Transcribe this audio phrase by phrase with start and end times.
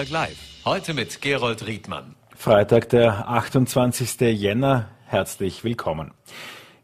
[0.00, 0.64] Vorarlberg Live.
[0.64, 2.14] Heute mit Gerold Riedmann.
[2.34, 4.20] Freitag, der 28.
[4.20, 4.88] Jänner.
[5.06, 6.12] Herzlich willkommen.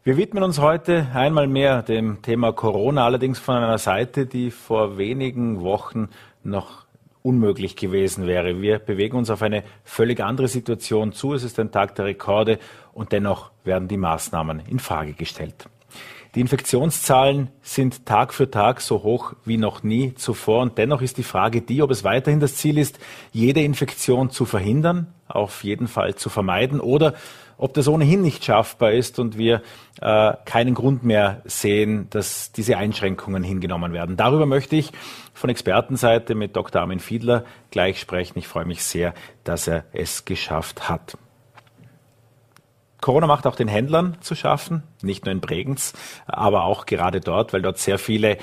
[0.03, 4.97] Wir widmen uns heute einmal mehr dem Thema Corona, allerdings von einer Seite, die vor
[4.97, 6.09] wenigen Wochen
[6.43, 6.85] noch
[7.23, 8.61] unmöglich gewesen wäre.
[8.61, 11.33] Wir bewegen uns auf eine völlig andere Situation zu.
[11.33, 12.59] Es ist ein Tag der Rekorde
[12.93, 15.67] und dennoch werden die Maßnahmen in Frage gestellt.
[16.37, 20.61] Die Infektionszahlen sind Tag für Tag so hoch wie noch nie zuvor.
[20.61, 22.99] Und dennoch ist die Frage die, ob es weiterhin das Ziel ist,
[23.31, 27.15] jede Infektion zu verhindern, auf jeden Fall zu vermeiden oder
[27.57, 29.63] ob das ohnehin nicht schaffbar ist und wir
[29.99, 34.15] äh, keinen Grund mehr sehen, dass diese Einschränkungen hingenommen werden.
[34.15, 34.91] Darüber möchte ich
[35.33, 36.83] von Expertenseite mit Dr.
[36.83, 38.37] Armin Fiedler gleich sprechen.
[38.37, 41.17] Ich freue mich sehr, dass er es geschafft hat.
[43.01, 45.93] Corona macht auch den Händlern zu schaffen, nicht nur in Bregenz,
[46.25, 48.37] aber auch gerade dort, weil dort sehr viele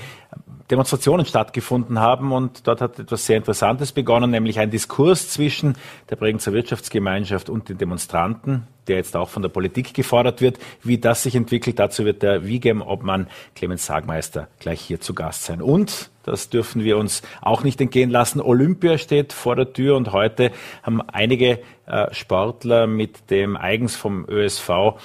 [0.70, 5.77] Demonstrationen stattgefunden haben und dort hat etwas sehr Interessantes begonnen, nämlich ein Diskurs zwischen
[6.08, 10.58] der Bregenzer Wirtschaftsgemeinschaft und den Demonstranten, der jetzt auch von der Politik gefordert wird.
[10.83, 15.61] Wie das sich entwickelt, dazu wird der Wigem-Obmann Clemens Sagmeister gleich hier zu Gast sein.
[15.61, 18.41] Und das dürfen wir uns auch nicht entgehen lassen.
[18.41, 20.50] Olympia steht vor der Tür und heute
[20.83, 24.96] haben einige äh, Sportler mit dem eigens vom ÖSV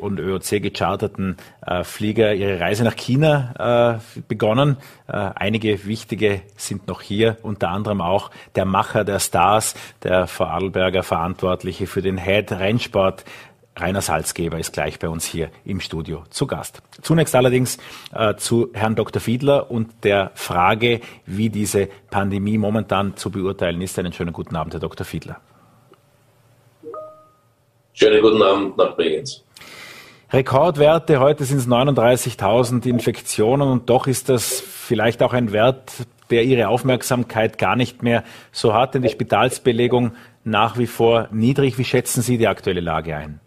[0.00, 1.36] und ÖOC gecharterten
[1.66, 4.76] äh, Flieger ihre Reise nach China äh, begonnen.
[5.06, 11.02] Äh, einige wichtige sind noch hier, unter anderem auch der Macher der Stars, der Vorarlberger
[11.02, 13.24] Verantwortliche für den Head Rennsport.
[13.76, 16.80] Rainer Salzgeber ist gleich bei uns hier im Studio zu Gast.
[17.02, 17.78] Zunächst allerdings
[18.14, 19.20] äh, zu Herrn Dr.
[19.20, 23.98] Fiedler und der Frage, wie diese Pandemie momentan zu beurteilen ist.
[23.98, 25.04] Einen schönen guten Abend, Herr Dr.
[25.04, 25.40] Fiedler.
[27.92, 29.43] Schönen guten Abend nach Bregenz.
[30.34, 35.92] Rekordwerte, heute sind es 39.000 Infektionen und doch ist das vielleicht auch ein Wert,
[36.28, 41.78] der Ihre Aufmerksamkeit gar nicht mehr so hat, denn die Spitalsbelegung nach wie vor niedrig.
[41.78, 43.38] Wie schätzen Sie die aktuelle Lage ein?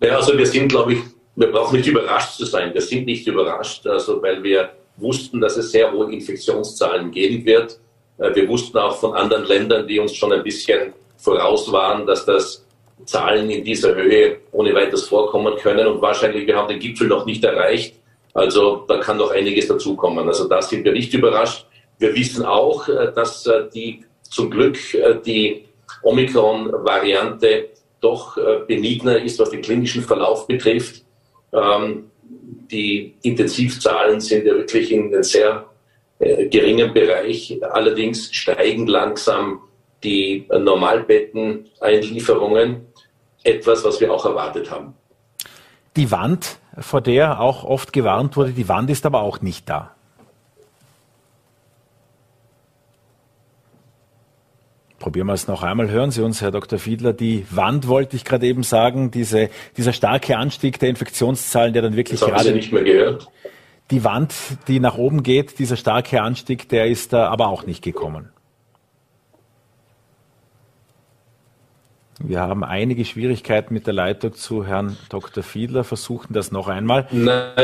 [0.00, 0.98] Naja, also wir sind, glaube ich,
[1.36, 2.74] wir brauchen nicht überrascht zu sein.
[2.74, 7.78] Wir sind nicht überrascht, also weil wir wussten, dass es sehr hohe Infektionszahlen geben wird.
[8.18, 12.26] Äh, wir wussten auch von anderen Ländern, die uns schon ein bisschen voraus waren, dass
[12.26, 12.66] das
[13.04, 15.86] Zahlen in dieser Höhe ohne weiteres vorkommen können.
[15.86, 17.96] Und wahrscheinlich, wir haben den Gipfel noch nicht erreicht.
[18.34, 20.26] Also da kann noch einiges dazukommen.
[20.28, 21.66] Also da sind wir nicht überrascht.
[21.98, 25.64] Wir wissen auch, äh, dass äh, die zum Glück äh, die
[26.02, 27.68] Omikron-Variante
[28.00, 31.04] doch benigner ist, was den klinischen Verlauf betrifft.
[31.52, 32.10] Ähm,
[32.70, 35.66] die Intensivzahlen sind ja wirklich in einem sehr
[36.18, 37.58] geringen Bereich.
[37.60, 39.60] Allerdings steigen langsam
[40.02, 42.86] die Normalbetten-Einlieferungen
[43.42, 44.94] etwas, was wir auch erwartet haben.
[45.96, 49.94] Die Wand, vor der auch oft gewarnt wurde, die Wand ist aber auch nicht da.
[55.00, 55.90] Probieren wir es noch einmal.
[55.90, 56.78] Hören Sie uns, Herr Dr.
[56.78, 57.14] Fiedler.
[57.14, 61.96] Die Wand wollte ich gerade eben sagen, diese, dieser starke Anstieg der Infektionszahlen, der dann
[61.96, 62.44] wirklich das gerade.
[62.44, 63.28] Sie nicht mehr gehört.
[63.90, 64.34] Die Wand,
[64.68, 68.30] die nach oben geht, dieser starke Anstieg, der ist da aber auch nicht gekommen.
[72.22, 75.42] Wir haben einige Schwierigkeiten mit der Leitung zu Herrn Dr.
[75.42, 77.08] Fiedler, versuchen das noch einmal.
[77.10, 77.54] Nein,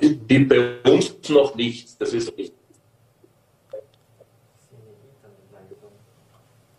[0.00, 2.00] die bei uns noch nicht.
[2.00, 2.52] Das ist nicht.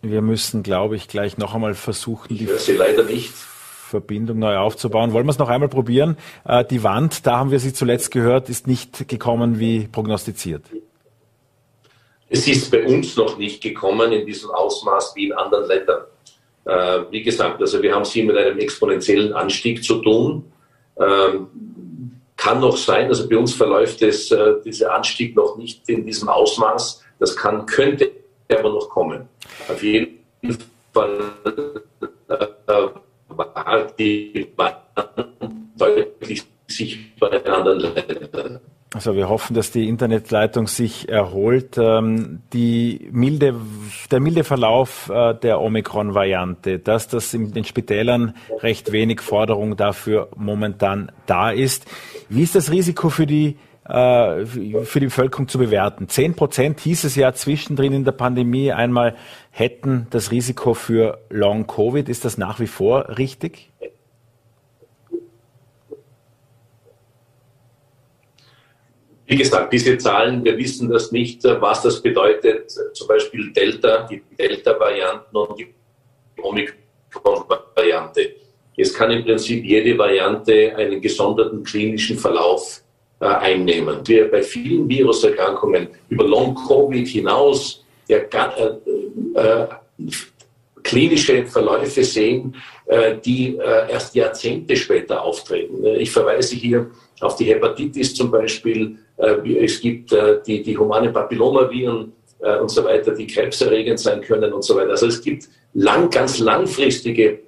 [0.02, 3.32] Wir müssen, glaube ich, gleich noch einmal versuchen, die Sie leider nicht.
[3.32, 5.12] Verbindung neu aufzubauen.
[5.12, 6.18] Wollen wir es noch einmal probieren?
[6.44, 10.64] Äh, die Wand, da haben wir sie zuletzt gehört, ist nicht gekommen wie prognostiziert.
[12.28, 16.02] Es ist bei uns noch nicht gekommen in diesem Ausmaß wie in anderen Ländern.
[16.68, 20.52] Äh, wie gesagt, also wir haben es hier mit einem exponentiellen Anstieg zu tun.
[21.00, 21.46] Ähm,
[22.36, 26.28] kann noch sein, also bei uns verläuft es, äh, dieser Anstieg noch nicht in diesem
[26.28, 27.02] Ausmaß.
[27.18, 28.10] Das kann, könnte
[28.50, 29.28] aber noch kommen.
[29.66, 30.18] Auf jeden
[30.92, 31.32] Fall
[32.28, 32.88] äh,
[33.28, 34.74] war die Bahn
[35.78, 36.44] deutlich
[37.46, 38.60] anderen Ländern.
[38.94, 41.76] Also wir hoffen, dass die Internetleitung sich erholt.
[41.76, 43.54] Ähm, die milde,
[44.10, 50.28] der milde Verlauf äh, der Omikron-Variante, dass das in den Spitälern recht wenig Forderung dafür
[50.36, 51.86] momentan da ist.
[52.30, 56.08] Wie ist das Risiko für die äh, für die Bevölkerung zu bewerten?
[56.08, 59.16] Zehn Prozent hieß es ja zwischendrin in der Pandemie einmal
[59.50, 62.08] hätten das Risiko für Long Covid.
[62.08, 63.70] Ist das nach wie vor richtig?
[69.30, 72.72] Wie gesagt, diese Zahlen, wir wissen das nicht, was das bedeutet.
[72.94, 75.68] Zum Beispiel Delta, die Delta-Varianten und die
[76.40, 78.36] Omikron-Variante.
[78.74, 82.80] Es kann im Prinzip jede Variante einen gesonderten klinischen Verlauf
[83.20, 84.00] äh, einnehmen.
[84.06, 89.66] Wir bei vielen Viruserkrankungen über Long-Covid hinaus ja, äh, äh,
[90.82, 95.84] klinische Verläufe sehen, äh, die äh, erst Jahrzehnte später auftreten.
[95.84, 98.96] Ich verweise hier auf die Hepatitis zum Beispiel.
[99.16, 100.14] Äh, es gibt
[100.46, 102.12] die, die humane Papillomaviren
[102.60, 104.90] und so weiter, die krebserregend sein können und so weiter.
[104.90, 107.40] Also es gibt lang, ganz langfristige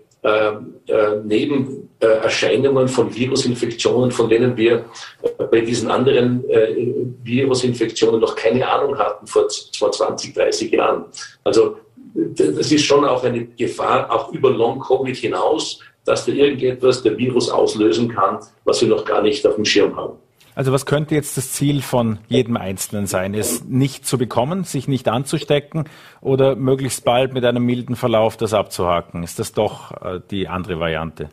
[1.25, 4.85] Nebenerscheinungen von Virusinfektionen, von denen wir
[5.51, 6.43] bei diesen anderen
[7.23, 9.47] Virusinfektionen noch keine Ahnung hatten vor,
[9.79, 11.05] vor 20, 30 Jahren.
[11.45, 11.77] Also
[12.15, 17.51] das ist schon auch eine Gefahr, auch über Long-Covid hinaus, dass da irgendetwas der Virus
[17.51, 20.15] auslösen kann, was wir noch gar nicht auf dem Schirm haben.
[20.55, 23.35] Also was könnte jetzt das Ziel von jedem Einzelnen sein?
[23.35, 25.89] Es nicht zu bekommen, sich nicht anzustecken
[26.21, 29.23] oder möglichst bald mit einem milden Verlauf das abzuhaken?
[29.23, 31.31] Ist das doch äh, die andere Variante?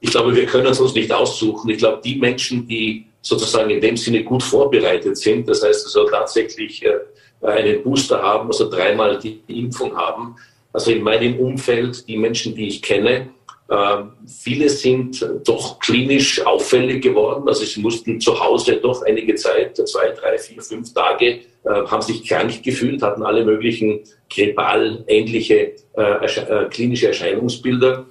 [0.00, 1.70] Ich glaube, wir können es uns nicht aussuchen.
[1.70, 6.04] Ich glaube, die Menschen, die sozusagen in dem Sinne gut vorbereitet sind, das heißt also
[6.06, 6.98] tatsächlich äh,
[7.40, 10.36] einen Booster haben, also dreimal die Impfung haben.
[10.74, 13.30] Also in meinem Umfeld, die Menschen, die ich kenne,
[13.68, 17.48] äh, viele sind doch klinisch auffällig geworden.
[17.48, 21.26] Also sie mussten zu Hause doch einige Zeit, zwei, drei, vier, fünf Tage,
[21.64, 28.06] äh, haben sich krank gefühlt, hatten alle möglichen grippal ähnliche äh, äh, klinische Erscheinungsbilder.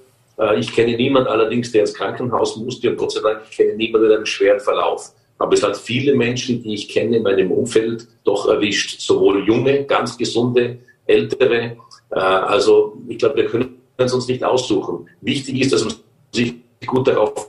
[0.58, 4.08] Ich kenne niemanden allerdings, der ins Krankenhaus musste und Gott sei Dank, ich kenne niemanden
[4.08, 5.12] mit einem schweren Verlauf.
[5.38, 9.00] Aber es hat viele Menschen, die ich kenne in meinem Umfeld, doch erwischt.
[9.00, 11.76] Sowohl junge, ganz gesunde, ältere.
[12.10, 15.08] Äh, also ich glaube, wir können es uns nicht aussuchen.
[15.20, 15.94] Wichtig ist, dass man
[16.32, 16.54] sich
[16.86, 17.48] gut darauf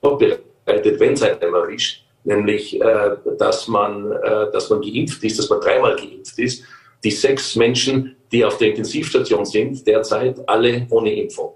[0.00, 2.04] vorbereitet, wenn es einem erwischt.
[2.24, 6.64] Nämlich, äh, dass, man, äh, dass man geimpft ist, dass man dreimal geimpft ist.
[7.02, 11.52] Die sechs Menschen, die auf der Intensivstation sind, derzeit alle ohne Impfung.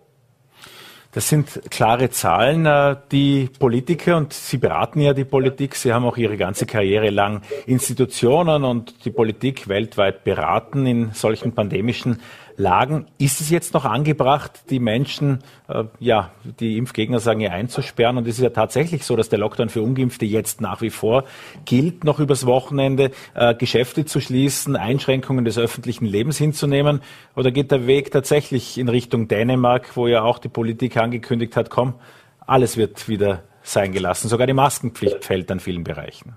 [1.18, 2.64] Das sind klare Zahlen.
[2.64, 7.10] Äh, die Politiker, und Sie beraten ja die Politik, Sie haben auch Ihre ganze Karriere
[7.10, 12.20] lang Institutionen und die Politik weltweit beraten in solchen pandemischen
[12.58, 13.06] Lagen.
[13.18, 18.18] Ist es jetzt noch angebracht, die Menschen, äh, ja, die Impfgegner sagen ja einzusperren?
[18.18, 21.24] Und es ist ja tatsächlich so, dass der Lockdown für Ungeimpfte jetzt nach wie vor
[21.64, 27.00] gilt, noch übers Wochenende äh, Geschäfte zu schließen, Einschränkungen des öffentlichen Lebens hinzunehmen?
[27.36, 31.70] Oder geht der Weg tatsächlich in Richtung Dänemark, wo ja auch die Politik angekündigt hat,
[31.70, 31.94] komm,
[32.40, 34.28] alles wird wieder sein gelassen.
[34.28, 36.34] Sogar die Maskenpflicht fällt an vielen Bereichen.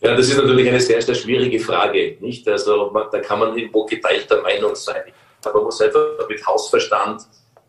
[0.00, 2.16] Ja, das ist natürlich eine sehr, sehr schwierige Frage.
[2.20, 2.48] Nicht?
[2.48, 5.02] Also da kann man irgendwo geteilter Meinung sein.
[5.44, 7.22] Aber man muss einfach mit Hausverstand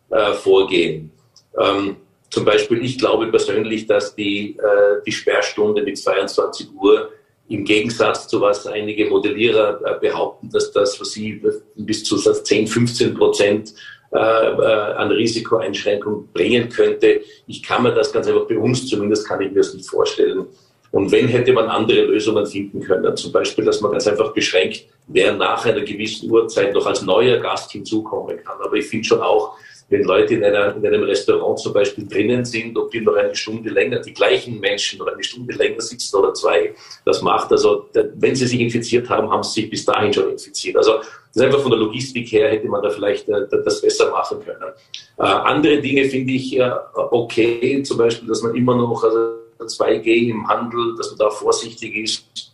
[0.10, 1.12] äh, vorgehen.
[1.60, 1.98] Ähm,
[2.30, 7.12] zum Beispiel, ich glaube persönlich, dass die, äh, die Sperrstunde mit 22 Uhr
[7.50, 11.42] im Gegensatz zu was einige Modellierer äh, behaupten, dass das, was sie
[11.75, 13.74] bis zu 10, 15 Prozent
[14.13, 17.22] äh, äh, an Risikoeinschränkung bringen könnte.
[17.48, 20.48] Ich kann mir das ganz einfach bei uns zumindest kann ich mir das nicht vorstellen.
[20.91, 23.15] Und wenn, hätte man andere Lösungen finden können.
[23.15, 27.38] Zum Beispiel, dass man ganz einfach beschränkt, wer nach einer gewissen Uhrzeit noch als neuer
[27.38, 28.57] Gast hinzukommen kann.
[28.61, 29.55] Aber ich finde schon auch,
[29.91, 33.35] wenn Leute in, einer, in einem Restaurant zum Beispiel drinnen sind, ob die noch eine
[33.35, 36.73] Stunde länger, die gleichen Menschen noch eine Stunde länger sitzen oder zwei,
[37.05, 40.77] das macht, also wenn sie sich infiziert haben, haben sie sich bis dahin schon infiziert.
[40.77, 44.11] Also das ist einfach von der Logistik her hätte man da vielleicht äh, das besser
[44.11, 44.71] machen können.
[45.17, 50.30] Äh, andere Dinge finde ich äh, okay, zum Beispiel, dass man immer noch also 2G
[50.30, 52.53] im Handel, dass man da vorsichtig ist.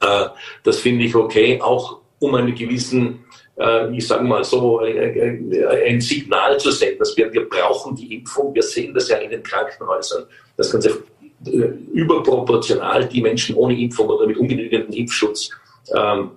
[0.00, 0.26] Äh,
[0.62, 3.24] das finde ich okay, auch um einen gewissen,
[3.58, 8.54] äh, ich sage mal so, ein Signal zu senden, dass wir, wir brauchen die Impfung.
[8.54, 10.24] Wir sehen das ja in den Krankenhäusern.
[10.56, 11.02] Das Ganze
[11.46, 15.50] äh, überproportional die Menschen ohne Impfung oder mit ungenügendem Impfschutz
[15.94, 16.30] ähm,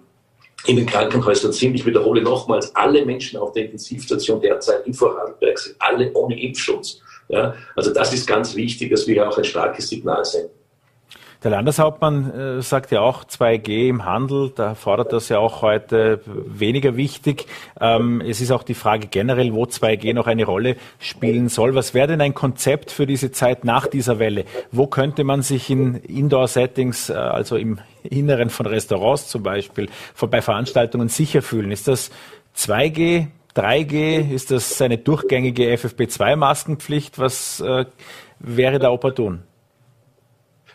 [0.66, 1.76] in den Krankenhäusern sind.
[1.76, 7.02] Ich wiederhole nochmals, alle Menschen auf der Intensivstation derzeit in Vorarlberg sind alle ohne Impfschutz.
[7.30, 10.58] Ja, also das ist ganz wichtig, dass wir auch ein starkes Signal senden.
[11.44, 16.20] Der Landeshauptmann äh, sagt ja auch 2G im Handel, da fordert das ja auch heute
[16.26, 17.46] weniger wichtig.
[17.80, 21.76] Ähm, es ist auch die Frage generell, wo 2G noch eine Rolle spielen soll.
[21.76, 24.46] Was wäre denn ein Konzept für diese Zeit nach dieser Welle?
[24.72, 30.42] Wo könnte man sich in Indoor-Settings, äh, also im Inneren von Restaurants zum Beispiel, bei
[30.42, 31.70] Veranstaltungen sicher fühlen?
[31.70, 32.10] Ist das
[32.56, 33.28] 2G,
[33.58, 34.32] 3G?
[34.34, 37.18] Ist das eine durchgängige FFP2-Maskenpflicht?
[37.18, 37.86] Was äh,
[38.40, 39.44] wäre da opportun?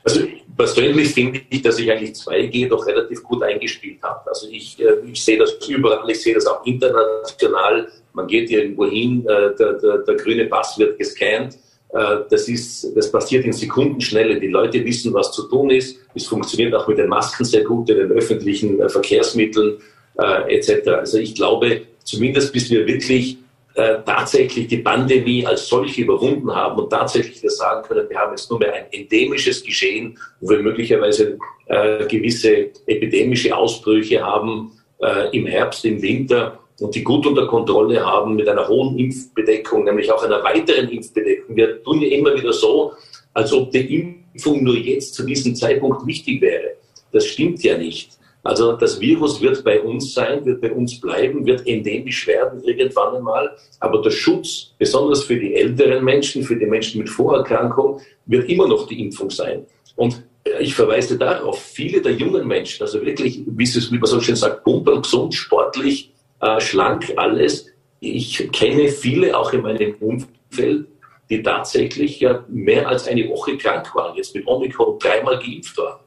[0.05, 0.23] Also
[0.57, 4.29] persönlich finde ich, dass ich eigentlich 2G doch relativ gut eingespielt habe.
[4.29, 7.89] Also ich, äh, ich sehe das überall, ich sehe das auch international.
[8.13, 11.57] Man geht irgendwo hin, äh, der, der, der grüne Pass wird gescannt.
[11.91, 14.41] Äh, das, ist, das passiert in Sekundenschnelle.
[14.41, 15.99] Die Leute wissen, was zu tun ist.
[16.15, 19.79] Es funktioniert auch mit den Masken sehr gut, in den öffentlichen Verkehrsmitteln
[20.15, 20.89] etc.
[20.89, 23.39] Also ich glaube, zumindest bis wir wirklich
[23.75, 28.33] äh, tatsächlich die Pandemie als solche überwunden haben und tatsächlich wir sagen können, wir haben
[28.33, 35.35] jetzt nur mehr ein endemisches Geschehen, wo wir möglicherweise äh, gewisse epidemische Ausbrüche haben äh,
[35.37, 40.11] im Herbst, im Winter und die gut unter Kontrolle haben mit einer hohen Impfbedeckung, nämlich
[40.13, 41.57] auch einer weiteren Impfbedeckung.
[41.57, 42.93] Wir tun ja immer wieder so,
[43.33, 46.77] als ob die Impfung nur jetzt zu diesem Zeitpunkt wichtig wäre.
[47.13, 48.19] Das stimmt ja nicht.
[48.45, 53.17] Also das Virus wird bei uns sein, wird bei uns bleiben, wird endemisch werden irgendwann
[53.17, 53.57] einmal.
[53.79, 58.67] Aber der Schutz, besonders für die älteren Menschen, für die Menschen mit Vorerkrankung, wird immer
[58.67, 59.65] noch die Impfung sein.
[59.95, 60.25] Und
[60.61, 64.37] ich verweise darauf, viele der jungen Menschen, also wirklich, wie, es, wie man so schön
[64.37, 67.67] sagt, pumperl, gesund, sportlich, äh, schlank, alles.
[68.01, 70.89] Ich kenne viele auch in meinem Umfeld,
[71.31, 76.01] die tatsächlich ja mehr als eine Woche krank waren, jetzt mit Omikron dreimal geimpft waren.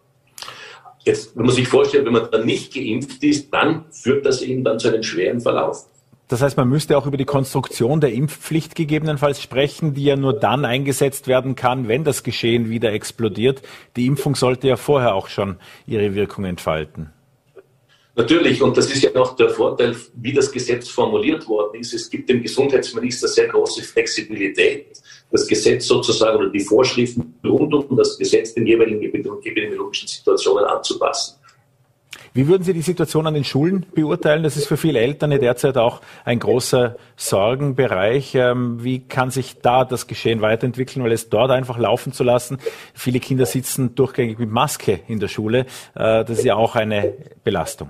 [1.05, 4.63] Jetzt, wenn man sich vorstellt, wenn man dann nicht geimpft ist, dann führt das eben
[4.63, 5.85] dann zu einem schweren Verlauf.
[6.27, 10.33] Das heißt, man müsste auch über die Konstruktion der Impfpflicht gegebenenfalls sprechen, die ja nur
[10.33, 13.61] dann eingesetzt werden kann, wenn das Geschehen wieder explodiert.
[13.95, 17.11] Die Impfung sollte ja vorher auch schon ihre Wirkung entfalten.
[18.17, 21.93] Natürlich, und das ist ja auch der Vorteil, wie das Gesetz formuliert worden ist.
[21.93, 24.87] Es gibt dem Gesundheitsminister sehr große Flexibilität,
[25.31, 31.35] das Gesetz sozusagen oder die Vorschriften rund um das Gesetz den jeweiligen epidemiologischen Situationen anzupassen.
[32.33, 34.43] Wie würden Sie die Situation an den Schulen beurteilen?
[34.43, 38.35] Das ist für viele Eltern derzeit auch ein großer Sorgenbereich.
[38.35, 42.57] Ähm, wie kann sich da das Geschehen weiterentwickeln, weil es dort einfach laufen zu lassen?
[42.93, 45.59] Viele Kinder sitzen durchgängig mit Maske in der Schule.
[45.95, 47.13] Äh, das ist ja auch eine
[47.45, 47.89] Belastung.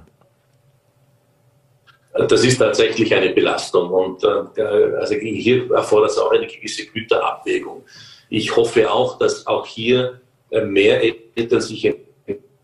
[2.15, 4.61] Das ist tatsächlich eine Belastung und äh,
[4.97, 7.83] also hier erfordert es auch eine gewisse Güterabwägung.
[8.29, 11.01] Ich hoffe auch, dass auch hier äh, mehr
[11.35, 11.93] Eltern sich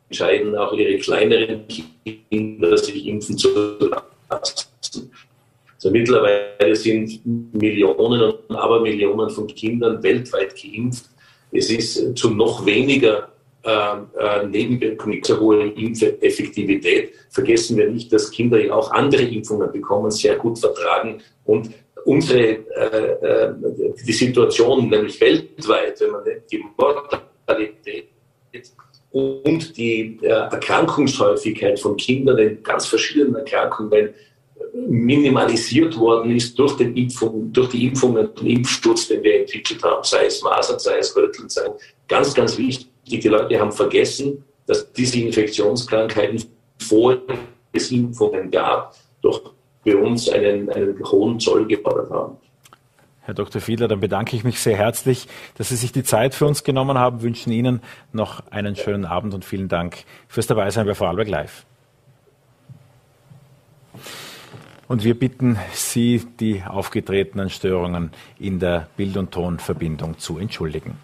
[0.09, 1.65] entscheiden, auch ihre kleineren
[2.29, 3.49] Kinder sich impfen zu
[4.29, 5.11] lassen.
[5.75, 7.19] Also mittlerweile sind
[7.53, 11.05] Millionen und Abermillionen von Kindern weltweit geimpft.
[11.51, 13.29] Es ist zu noch weniger
[13.63, 17.13] äh, Nebenwirkungen, hohe Impfeffektivität.
[17.29, 21.69] Vergessen wir nicht, dass Kinder auch andere Impfungen bekommen, sehr gut vertragen und
[22.05, 23.53] unsere äh, äh,
[24.05, 28.09] die Situation, nämlich weltweit, wenn man die Mortalität
[29.11, 34.09] und die äh, Erkrankungshäufigkeit von Kindern in ganz verschiedenen Erkrankungen
[34.73, 40.03] minimalisiert worden ist durch, den Impfung, durch die Impfungen und Impfschutz, den wir entwickelt haben,
[40.03, 41.63] sei es Masern, sei es Röteln, sei
[42.07, 46.43] ganz, ganz wichtig die Leute haben vergessen, dass diese Infektionskrankheiten
[46.77, 47.17] vor
[47.73, 49.53] es Impfungen gab, doch
[49.83, 52.37] bei uns einen, einen hohen Zoll gefordert haben.
[53.23, 53.61] Herr Dr.
[53.61, 55.27] Fiedler, dann bedanke ich mich sehr herzlich,
[55.57, 57.81] dass Sie sich die Zeit für uns genommen haben, wünschen Ihnen
[58.13, 61.65] noch einen schönen Abend und vielen Dank fürs Dabeisein bei Vorarlberg Live.
[64.87, 70.97] Und wir bitten Sie, die aufgetretenen Störungen in der Bild- und Tonverbindung zu entschuldigen.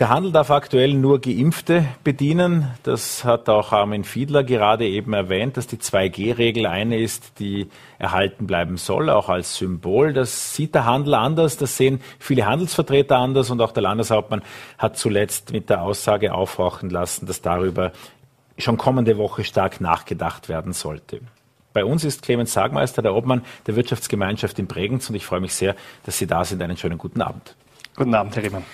[0.00, 2.68] Der Handel darf aktuell nur Geimpfte bedienen.
[2.82, 7.68] Das hat auch Armin Fiedler gerade eben erwähnt, dass die 2G-Regel eine ist, die
[8.00, 10.12] erhalten bleiben soll, auch als Symbol.
[10.12, 14.42] Das sieht der Handel anders, das sehen viele Handelsvertreter anders und auch der Landeshauptmann
[14.78, 17.92] hat zuletzt mit der Aussage aufhorchen lassen, dass darüber
[18.58, 21.20] schon kommende Woche stark nachgedacht werden sollte.
[21.72, 25.54] Bei uns ist Clemens Sagmeister, der Obmann der Wirtschaftsgemeinschaft in Bregenz und ich freue mich
[25.54, 26.60] sehr, dass Sie da sind.
[26.62, 27.54] Einen schönen guten Abend.
[27.94, 28.64] Guten Abend, Herr Riemann.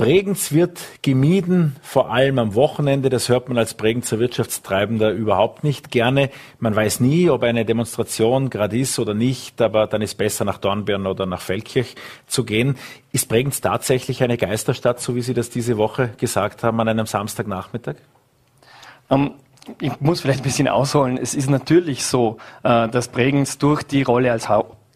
[0.00, 3.10] Bregenz wird gemieden, vor allem am Wochenende.
[3.10, 6.30] Das hört man als Bregenzer Wirtschaftstreibender überhaupt nicht gerne.
[6.58, 10.56] Man weiß nie, ob eine Demonstration gerade ist oder nicht, aber dann ist besser nach
[10.56, 12.78] Dornbirn oder nach Feldkirch zu gehen.
[13.12, 17.04] Ist Bregenz tatsächlich eine Geisterstadt, so wie Sie das diese Woche gesagt haben, an einem
[17.04, 17.96] Samstagnachmittag?
[19.10, 19.30] Um ähm,
[19.82, 21.18] ich muss vielleicht ein bisschen ausholen.
[21.18, 24.48] Es ist natürlich so, äh, dass Bregenz durch die Rolle als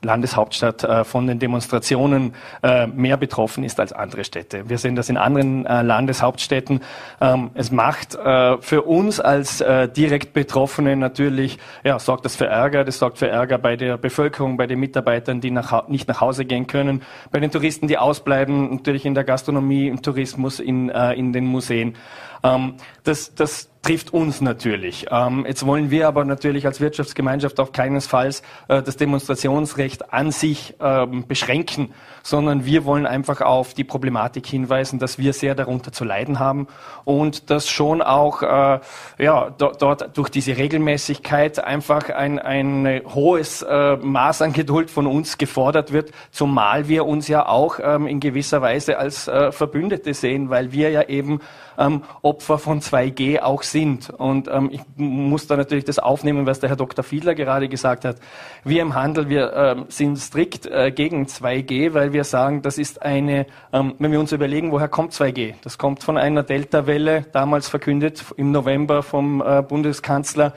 [0.04, 4.68] Landeshauptstadt äh, von den Demonstrationen äh, mehr betroffen ist als andere Städte.
[4.68, 6.80] Wir sehen das in anderen äh, Landeshauptstädten.
[7.20, 9.62] Ähm, es macht für uns als
[9.96, 12.84] direkt Betroffene natürlich, ja, sorgt das für Ärger.
[12.84, 16.44] Das sorgt für Ärger bei der Bevölkerung, bei den Mitarbeitern, die nach, nicht nach Hause
[16.44, 21.32] gehen können, bei den Touristen, die ausbleiben, natürlich in der Gastronomie, im Tourismus, in, in
[21.32, 21.96] den Museen.
[22.44, 25.06] Ähm, das, das trifft uns natürlich.
[25.10, 30.74] Ähm, jetzt wollen wir aber natürlich als Wirtschaftsgemeinschaft auch keinesfalls äh, das Demonstrationsrecht an sich
[30.80, 31.92] ähm, beschränken,
[32.24, 36.66] sondern wir wollen einfach auf die Problematik hinweisen, dass wir sehr darunter zu leiden haben
[37.04, 38.80] und dass schon auch äh,
[39.18, 45.06] ja, do, dort durch diese Regelmäßigkeit einfach ein, ein hohes äh, Maß an Geduld von
[45.06, 50.14] uns gefordert wird, zumal wir uns ja auch ähm, in gewisser Weise als äh, Verbündete
[50.14, 51.40] sehen, weil wir ja eben
[51.78, 54.08] ähm, Opfer von 2G auch sind.
[54.10, 57.04] Und ähm, ich muss da natürlich das aufnehmen, was der Herr Dr.
[57.04, 58.16] Fiedler gerade gesagt hat.
[58.64, 63.02] Wir im Handel, wir ähm, sind strikt äh, gegen 2G, weil wir sagen, das ist
[63.02, 63.44] eine,
[63.74, 65.54] ähm, wenn wir uns überlegen, woher kommt 2G?
[65.60, 70.54] Das kommt von einer Delta-Welle, damals verkündet im November vom äh, Bundeskanzler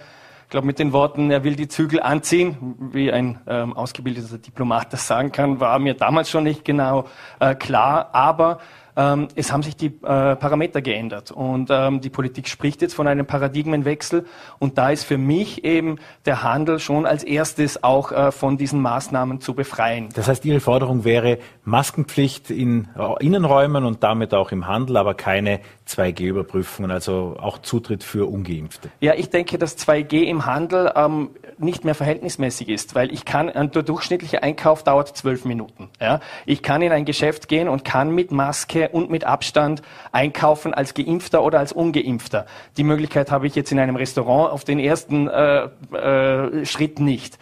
[0.48, 4.94] ich glaube, mit den Worten, er will die Zügel anziehen, wie ein ähm, ausgebildeter Diplomat
[4.94, 7.04] das sagen kann, war mir damals schon nicht genau
[7.42, 8.12] äh, klar.
[8.14, 8.60] Aber
[8.98, 13.08] ähm, es haben sich die äh, Parameter geändert und ähm, die Politik spricht jetzt von
[13.08, 14.26] einem Paradigmenwechsel
[14.58, 18.82] und da ist für mich eben der Handel schon als erstes auch äh, von diesen
[18.82, 20.10] Maßnahmen zu befreien.
[20.16, 25.14] Das heißt, Ihre Forderung wäre Maskenpflicht in äh, Innenräumen und damit auch im Handel, aber
[25.14, 28.90] keine 2G-Überprüfungen, also auch Zutritt für Ungeimpfte.
[29.00, 33.52] Ja, ich denke, dass 2G im Handel ähm, nicht mehr verhältnismäßig ist, weil ich kann,
[33.54, 35.90] der durchschnittliche Einkauf dauert zwölf Minuten.
[36.00, 36.20] Ja?
[36.46, 40.94] Ich kann in ein Geschäft gehen und kann mit Maske und mit Abstand einkaufen als
[40.94, 42.46] Geimpfter oder als Ungeimpfter.
[42.78, 47.38] Die Möglichkeit habe ich jetzt in einem Restaurant auf den ersten äh, äh, Schritt nicht.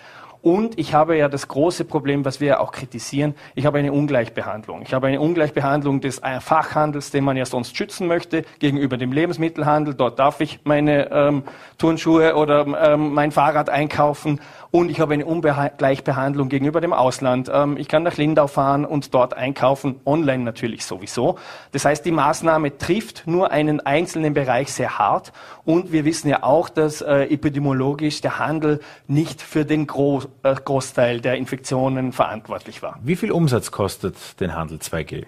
[0.46, 3.92] Und ich habe ja das große Problem, was wir ja auch kritisieren, ich habe eine
[3.92, 4.84] Ungleichbehandlung.
[4.84, 9.12] Ich habe eine Ungleichbehandlung des äh, Fachhandels, den man ja sonst schützen möchte, gegenüber dem
[9.12, 9.96] Lebensmittelhandel.
[9.96, 11.44] Dort darf ich meine ähm,
[11.80, 14.40] Turnschuhe oder ähm, mein Fahrrad einkaufen
[14.75, 17.50] und ich habe eine Ungleichbehandlung gegenüber dem Ausland.
[17.50, 21.38] Ähm, ich kann nach Lindau fahren und dort einkaufen, online natürlich sowieso.
[21.72, 25.32] Das heißt, die Maßnahme trifft nur einen einzelnen Bereich sehr hart.
[25.64, 31.22] Und wir wissen ja auch, dass äh, epidemiologisch der Handel nicht für den Groß, Großteil
[31.22, 33.00] der Infektionen verantwortlich war.
[33.04, 35.25] Wie viel Umsatz kostet den Handel 2G?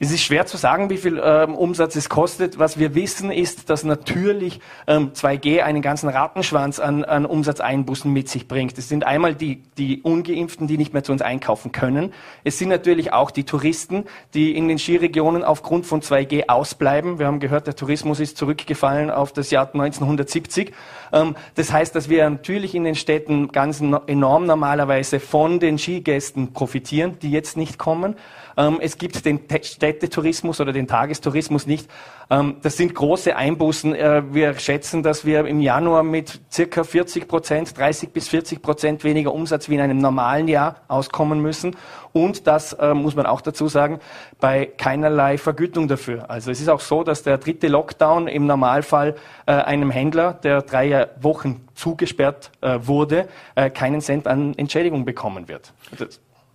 [0.00, 2.58] Es ist schwer zu sagen, wie viel ähm, Umsatz es kostet.
[2.58, 4.58] Was wir wissen, ist, dass natürlich
[4.88, 8.76] ähm, 2G einen ganzen Rattenschwanz an, an Umsatzeinbußen mit sich bringt.
[8.76, 12.12] Es sind einmal die, die Ungeimpften, die nicht mehr zu uns einkaufen können.
[12.42, 17.20] Es sind natürlich auch die Touristen, die in den Skiregionen aufgrund von 2G ausbleiben.
[17.20, 20.72] Wir haben gehört, der Tourismus ist zurückgefallen auf das Jahr 1970.
[21.12, 26.52] Ähm, das heißt, dass wir natürlich in den Städten ganz enorm normalerweise von den Skigästen
[26.52, 28.16] profitieren, die jetzt nicht kommen.
[28.56, 31.88] Ähm, es gibt den Städtetourismus oder den Tagestourismus nicht.
[32.30, 33.94] Ähm, das sind große Einbußen.
[33.94, 39.04] Äh, wir schätzen, dass wir im Januar mit circa 40 Prozent, 30 bis 40 Prozent
[39.04, 41.76] weniger Umsatz wie in einem normalen Jahr auskommen müssen.
[42.12, 43.98] Und das äh, muss man auch dazu sagen,
[44.40, 46.30] bei keinerlei Vergütung dafür.
[46.30, 50.62] Also es ist auch so, dass der dritte Lockdown im Normalfall äh, einem Händler, der
[50.62, 53.28] drei Wochen zugesperrt wurde,
[53.74, 55.72] keinen Cent an Entschädigung bekommen wird.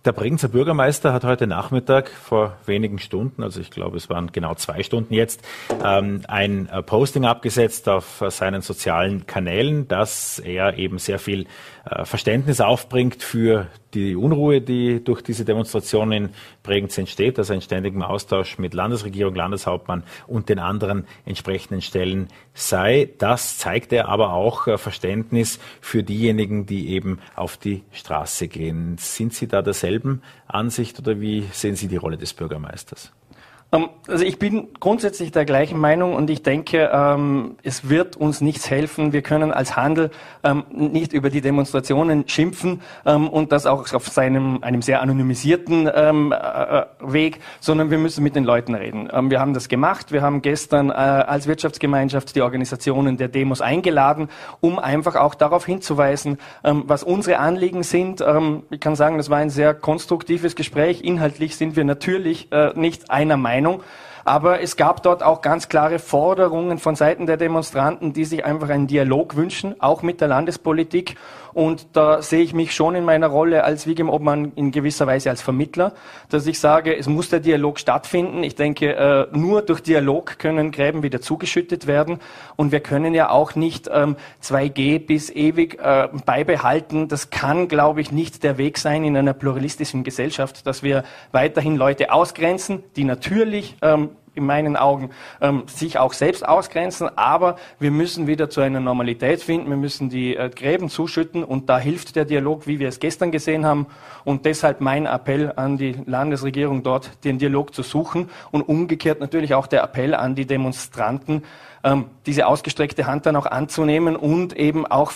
[0.06, 4.54] Der Bregenzer Bürgermeister hat heute Nachmittag vor wenigen Stunden, also ich glaube es waren genau
[4.54, 5.42] zwei Stunden jetzt,
[5.84, 11.46] ähm, ein äh, Posting abgesetzt auf äh, seinen sozialen Kanälen, dass er eben sehr viel
[11.84, 16.30] äh, Verständnis aufbringt für die Unruhe, die durch diese Demonstration in
[16.62, 23.10] Bregenz entsteht, also einen ständigen Austausch mit Landesregierung, Landeshauptmann und den anderen entsprechenden Stellen sei.
[23.18, 28.96] Das zeigt er aber auch Verständnis für diejenigen, die eben auf die Straße gehen.
[28.98, 33.12] Sind Sie da derselben Ansicht oder wie sehen Sie die Rolle des Bürgermeisters?
[33.72, 38.40] Ähm, also ich bin grundsätzlich der gleichen Meinung und ich denke, ähm, es wird uns
[38.40, 39.12] nichts helfen.
[39.12, 40.10] Wir können als Handel
[40.42, 46.12] ähm, nicht über die Demonstrationen schimpfen und das auch auf seinem einem sehr anonymisierten äh,
[47.00, 49.08] Weg, sondern wir müssen mit den Leuten reden.
[49.30, 50.12] wir haben das gemacht.
[50.12, 54.28] Wir haben gestern äh, als Wirtschaftsgemeinschaft die Organisationen der Demos eingeladen,
[54.60, 58.22] um einfach auch darauf hinzuweisen, was unsere Anliegen sind.
[58.70, 61.02] ich kann sagen, das war ein sehr konstruktives Gespräch.
[61.02, 63.59] Inhaltlich sind wir natürlich äh, nicht einer Meinung.
[63.60, 63.82] Meinung.
[64.24, 68.68] Aber es gab dort auch ganz klare Forderungen von Seiten der Demonstranten, die sich einfach
[68.68, 71.16] einen Dialog wünschen, auch mit der Landespolitik.
[71.52, 75.30] Und da sehe ich mich schon in meiner Rolle als Wigem Obmann in gewisser Weise
[75.30, 75.94] als Vermittler,
[76.28, 78.44] dass ich sage, es muss der Dialog stattfinden.
[78.44, 82.20] Ich denke, äh, nur durch Dialog können Gräben wieder zugeschüttet werden.
[82.56, 87.08] Und wir können ja auch nicht 2G ähm, bis ewig äh, beibehalten.
[87.08, 91.76] Das kann, glaube ich, nicht der Weg sein in einer pluralistischen Gesellschaft, dass wir weiterhin
[91.76, 97.90] Leute ausgrenzen, die natürlich ähm, in meinen Augen ähm, sich auch selbst ausgrenzen, aber wir
[97.90, 101.44] müssen wieder zu einer Normalität finden, wir müssen die äh, Gräben zuschütten.
[101.44, 103.86] Und da hilft der Dialog, wie wir es gestern gesehen haben.
[104.24, 108.30] Und deshalb mein Appell an die Landesregierung dort, den Dialog zu suchen.
[108.50, 111.44] Und umgekehrt natürlich auch der Appell an die Demonstranten,
[111.82, 115.12] ähm, diese ausgestreckte Hand dann auch anzunehmen und eben auch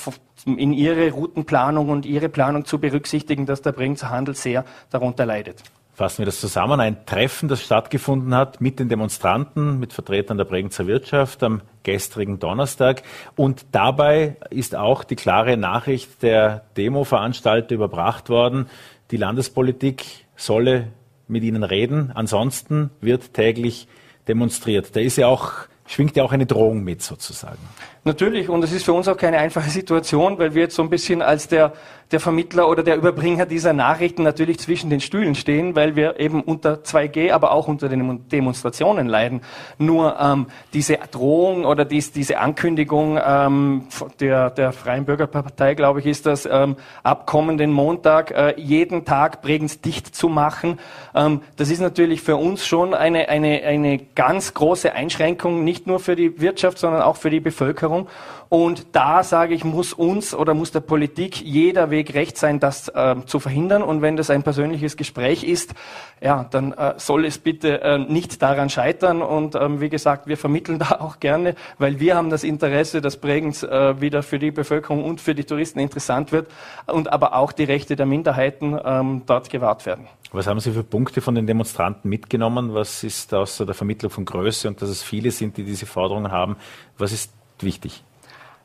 [0.47, 5.63] in ihre Routenplanung und ihre Planung zu berücksichtigen, dass der Bringzer Handel sehr darunter leidet.
[5.95, 6.81] Fassen wir das zusammen.
[6.81, 12.41] Ein Treffen, das stattgefunden hat mit den Demonstranten, mit Vertretern der Bregenzer Wirtschaft am gestrigen
[12.41, 13.03] Donnerstag.
[13.37, 18.67] Und dabei ist auch die klare Nachricht der Demo-Veranstalter überbracht worden.
[19.13, 20.05] Die Landespolitik
[20.35, 20.89] solle
[21.29, 22.11] mit ihnen reden.
[22.13, 23.87] Ansonsten wird täglich
[24.27, 24.97] demonstriert.
[24.97, 27.59] Da ist ja auch schwingt ja auch eine Drohung mit sozusagen.
[28.05, 30.91] Natürlich, und es ist für uns auch keine einfache Situation, weil wir jetzt so ein
[30.91, 31.73] bisschen als der,
[32.13, 36.43] der Vermittler oder der Überbringer dieser Nachrichten natürlich zwischen den Stühlen stehen, weil wir eben
[36.43, 39.41] unter 2G, aber auch unter den Demonstrationen leiden.
[39.79, 43.85] Nur ähm, diese Drohung oder dies, diese Ankündigung ähm,
[44.21, 49.43] der, der Freien Bürgerpartei, glaube ich, ist das, ähm, ab kommenden Montag äh, jeden Tag
[49.43, 50.79] Bregenz dicht zu machen,
[51.15, 56.01] ähm, das ist natürlich für uns schon eine, eine, eine ganz große Einschränkung, nicht nur
[56.01, 58.09] für die Wirtschaft, sondern auch für die Bevölkerung.
[58.49, 62.89] Und da sage ich, muss uns oder muss der Politik jeder Weg recht sein, das
[62.89, 63.83] äh, zu verhindern.
[63.83, 65.75] Und wenn das ein persönliches Gespräch ist,
[66.21, 69.23] ja, dann äh, soll es bitte äh, nicht daran scheitern.
[69.23, 73.17] Und ähm, wie gesagt, wir vermitteln da auch gerne, weil wir haben das Interesse, dass
[73.17, 76.51] Bregenz äh, wieder für die Bevölkerung und für die Touristen interessant wird
[76.87, 80.07] und aber auch die Rechte der Minderheiten ähm, dort gewahrt werden.
[80.33, 82.75] Was haben Sie für Punkte von den Demonstranten mitgenommen?
[82.75, 86.33] Was ist außer der Vermittlung von Größe und dass es viele sind, die diese Forderungen
[86.33, 86.57] haben?
[86.99, 88.03] Was ist wichtig?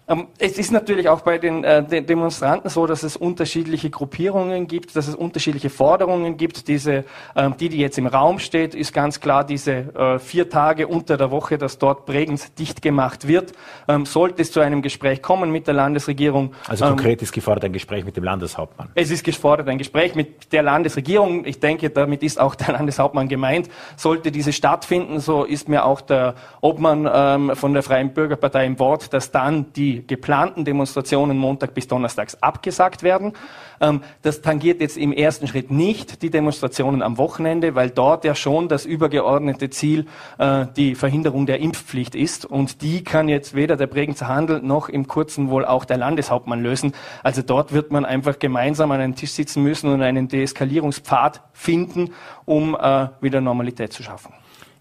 [0.09, 4.95] Ähm, es ist natürlich auch bei den, äh, Demonstranten so, dass es unterschiedliche Gruppierungen gibt,
[4.95, 6.67] dass es unterschiedliche Forderungen gibt.
[6.67, 10.87] Diese, ähm, die, die jetzt im Raum steht, ist ganz klar diese äh, vier Tage
[10.87, 13.53] unter der Woche, dass dort Bregenz dicht gemacht wird.
[13.87, 16.53] Ähm, sollte es zu einem Gespräch kommen mit der Landesregierung.
[16.67, 18.89] Also konkret ist gefordert ein Gespräch mit dem Landeshauptmann.
[18.95, 21.45] Es ist gefordert ein Gespräch mit der Landesregierung.
[21.45, 23.69] Ich denke, damit ist auch der Landeshauptmann gemeint.
[23.95, 29.13] Sollte diese stattfinden, so ist mir auch der Obmann von der Freien Bürgerpartei im Wort,
[29.13, 33.33] dass dann die geplanten Demonstrationen Montag bis Donnerstags abgesagt werden.
[33.81, 38.35] Ähm, das tangiert jetzt im ersten Schritt nicht die Demonstrationen am Wochenende, weil dort ja
[38.35, 40.07] schon das übergeordnete Ziel
[40.37, 42.45] äh, die Verhinderung der Impfpflicht ist.
[42.45, 46.61] Und die kann jetzt weder der Bregenzer Handel noch im kurzen wohl auch der Landeshauptmann
[46.61, 46.93] lösen.
[47.23, 52.13] Also dort wird man einfach gemeinsam an einen Tisch sitzen müssen und einen Deeskalierungspfad finden,
[52.45, 54.33] um äh, wieder Normalität zu schaffen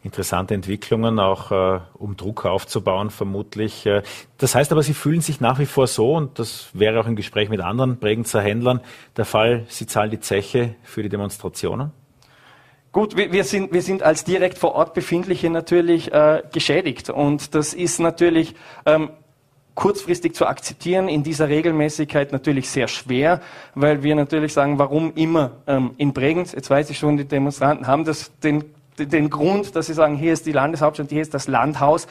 [0.05, 3.85] interessante Entwicklungen, auch äh, um Druck aufzubauen, vermutlich.
[3.87, 4.03] Äh,
[4.39, 7.17] das heißt aber, Sie fühlen sich nach wie vor so, und das wäre auch im
[7.17, 8.81] Gespräch mit anderen Bregenzer Händlern
[9.17, 11.93] der Fall, Sie zahlen die Zeche für die Demonstrationen?
[12.91, 17.11] Gut, wir sind, wir sind als direkt vor Ort Befindliche natürlich äh, geschädigt.
[17.11, 18.55] Und das ist natürlich
[18.87, 19.11] ähm,
[19.75, 23.41] kurzfristig zu akzeptieren, in dieser Regelmäßigkeit natürlich sehr schwer,
[23.75, 27.87] weil wir natürlich sagen, warum immer ähm, in Bregenz, jetzt weiß ich schon, die Demonstranten
[27.87, 28.65] haben das den
[29.07, 32.07] den Grund, dass sie sagen, hier ist die Landeshauptstadt, hier ist das Landhaus.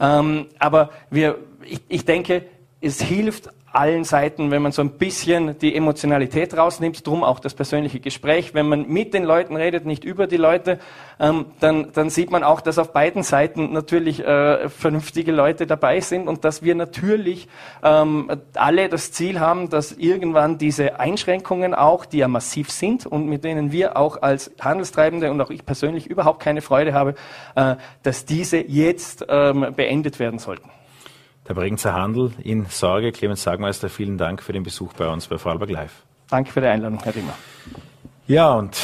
[0.00, 2.44] Ähm, aber wir, ich, ich denke,
[2.80, 7.54] es hilft allen Seiten, wenn man so ein bisschen die Emotionalität rausnimmt, drum auch das
[7.54, 8.54] persönliche Gespräch.
[8.54, 10.78] Wenn man mit den Leuten redet, nicht über die Leute,
[11.18, 16.00] ähm, dann, dann sieht man auch, dass auf beiden Seiten natürlich äh, vernünftige Leute dabei
[16.00, 17.48] sind und dass wir natürlich
[17.82, 23.26] ähm, alle das Ziel haben, dass irgendwann diese Einschränkungen auch, die ja massiv sind und
[23.26, 27.14] mit denen wir auch als Handelstreibende und auch ich persönlich überhaupt keine Freude habe,
[27.54, 30.68] äh, dass diese jetzt ähm, beendet werden sollten.
[31.48, 33.10] Der Bregenzer Handel in Sorge.
[33.10, 36.02] Clemens Sagmeister, vielen Dank für den Besuch bei uns bei Vorarlberg Live.
[36.30, 37.34] Danke für die Einladung, Herr Rimmer.
[38.28, 38.80] Ja, und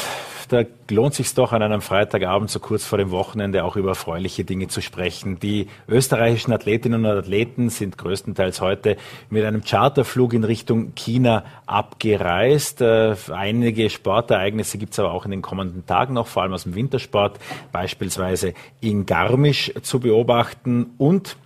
[0.49, 4.44] da lohnt sich doch an einem Freitagabend so kurz vor dem Wochenende auch über erfreuliche
[4.44, 5.38] Dinge zu sprechen.
[5.38, 8.97] Die österreichischen Athletinnen und Athleten sind größtenteils heute
[9.31, 12.81] mit einem Charterflug in Richtung China abgereist.
[12.81, 16.64] Äh, einige Sportereignisse gibt es aber auch in den kommenden Tagen noch, vor allem aus
[16.64, 17.38] dem Wintersport,
[17.71, 20.94] beispielsweise in Garmisch zu beobachten.
[20.99, 21.37] Und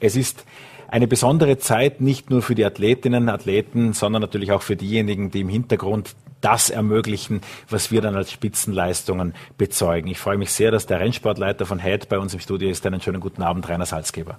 [0.00, 0.44] es ist
[0.88, 5.40] eine besondere Zeit nicht nur für die Athletinnen, Athleten, sondern natürlich auch für diejenigen, die
[5.40, 10.08] im Hintergrund das ermöglichen, was wir dann als Spitzenleistungen bezeugen.
[10.08, 12.84] Ich freue mich sehr, dass der Rennsportleiter von Head bei uns im Studio ist.
[12.86, 14.38] Einen schönen guten Abend, Rainer Salzgeber.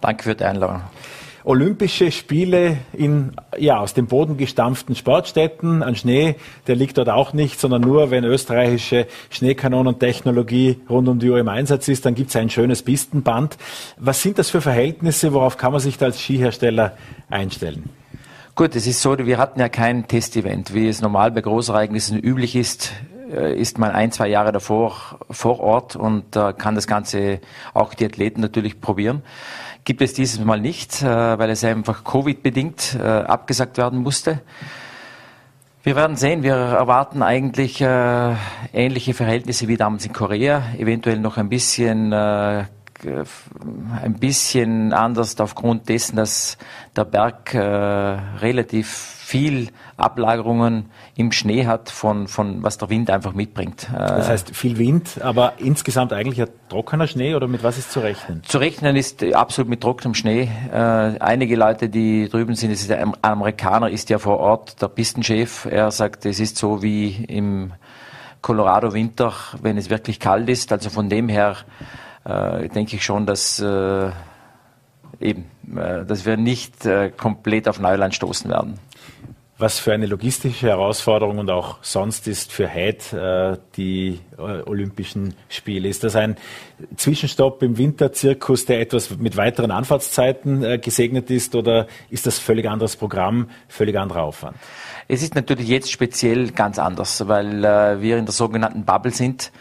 [0.00, 0.82] Danke für die Einladung.
[1.44, 5.82] Olympische Spiele in ja, aus dem Boden gestampften Sportstätten.
[5.82, 11.30] An Schnee, der liegt dort auch nicht, sondern nur, wenn österreichische Schneekanonentechnologie rund um die
[11.30, 13.56] Uhr im Einsatz ist, dann gibt es ein schönes Pistenband.
[13.96, 15.32] Was sind das für Verhältnisse?
[15.32, 16.96] Worauf kann man sich da als Skihersteller
[17.30, 17.88] einstellen?
[18.54, 22.54] Gut, es ist so, wir hatten ja kein Testevent, wie es normal bei Großereignissen üblich
[22.54, 22.92] ist
[23.32, 27.40] äh, ist man ein, zwei Jahre davor vor Ort und kann das Ganze
[27.72, 29.22] auch die Athleten natürlich probieren
[29.84, 34.40] gibt es dieses Mal nicht, äh, weil es einfach Covid-bedingt äh, abgesagt werden musste.
[35.82, 38.34] Wir werden sehen, wir erwarten eigentlich äh,
[38.72, 42.12] ähnliche Verhältnisse wie damals in Korea, eventuell noch ein bisschen
[43.06, 46.58] ein bisschen anders aufgrund dessen, dass
[46.96, 53.32] der Berg äh, relativ viel Ablagerungen im Schnee hat von, von was der Wind einfach
[53.32, 53.88] mitbringt.
[53.92, 58.00] Das heißt viel Wind, aber insgesamt eigentlich ein trockener Schnee oder mit was ist zu
[58.00, 58.42] rechnen?
[58.42, 60.48] Zu rechnen ist absolut mit trockenem Schnee.
[60.72, 60.76] Äh,
[61.20, 65.64] einige Leute, die drüben sind, es ist der Amerikaner, ist ja vor Ort der Pistenchef.
[65.66, 67.72] Er sagt, es ist so wie im
[68.42, 69.32] Colorado Winter,
[69.62, 70.72] wenn es wirklich kalt ist.
[70.72, 71.56] Also von dem her
[72.24, 74.10] äh, denke ich schon, dass äh,
[75.20, 78.78] eben, äh, dass wir nicht äh, komplett auf Neuland stoßen werden.
[79.58, 85.34] Was für eine logistische Herausforderung und auch sonst ist für Heid äh, die äh, Olympischen
[85.50, 85.86] Spiele.
[85.86, 86.36] Ist das ein
[86.96, 92.96] Zwischenstopp im Winterzirkus, der etwas mit weiteren Anfahrtszeiten gesegnet ist oder ist das völlig anderes
[92.96, 94.56] Programm, völlig anderer Aufwand?
[95.08, 99.52] Es ist natürlich jetzt speziell ganz anders, weil wir in der sogenannten Bubble sind.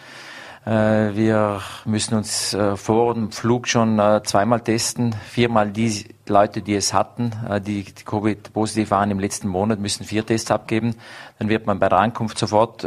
[0.65, 5.15] Äh, wir müssen uns äh, vor dem Flug schon äh, zweimal testen.
[5.29, 7.31] Viermal die Leute, die es hatten,
[7.65, 10.95] die Covid-positiv waren im letzten Monat, müssen vier Tests abgeben.
[11.39, 12.85] Dann wird man bei der Ankunft sofort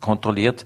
[0.00, 0.64] kontrolliert.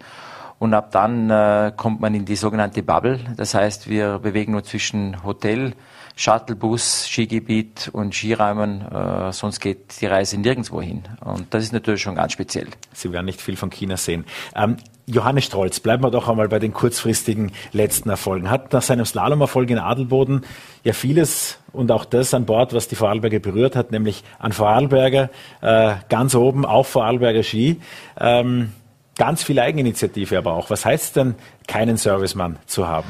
[0.58, 3.20] Und ab dann kommt man in die sogenannte Bubble.
[3.38, 5.72] Das heißt, wir bewegen uns zwischen Hotel,
[6.18, 11.04] Shuttlebus, Skigebiet und Skiräumen, äh, sonst geht die Reise nirgendwo hin.
[11.20, 12.66] Und das ist natürlich schon ganz speziell.
[12.92, 14.24] Sie werden nicht viel von China sehen.
[14.54, 14.76] Ähm,
[15.08, 18.50] Johannes Strolz, bleiben wir doch einmal bei den kurzfristigen letzten Erfolgen.
[18.50, 20.44] Hat nach seinem Slalomerfolg in Adelboden
[20.84, 25.30] ja vieles und auch das an Bord, was die Vorarlberger berührt hat, nämlich an Vorarlberger,
[25.62, 27.80] äh, ganz oben auf Vorarlberger Ski.
[28.20, 28.72] Ähm,
[29.16, 30.68] ganz viel Eigeninitiative aber auch.
[30.68, 31.34] Was heißt denn,
[31.66, 33.08] keinen Servicemann zu haben?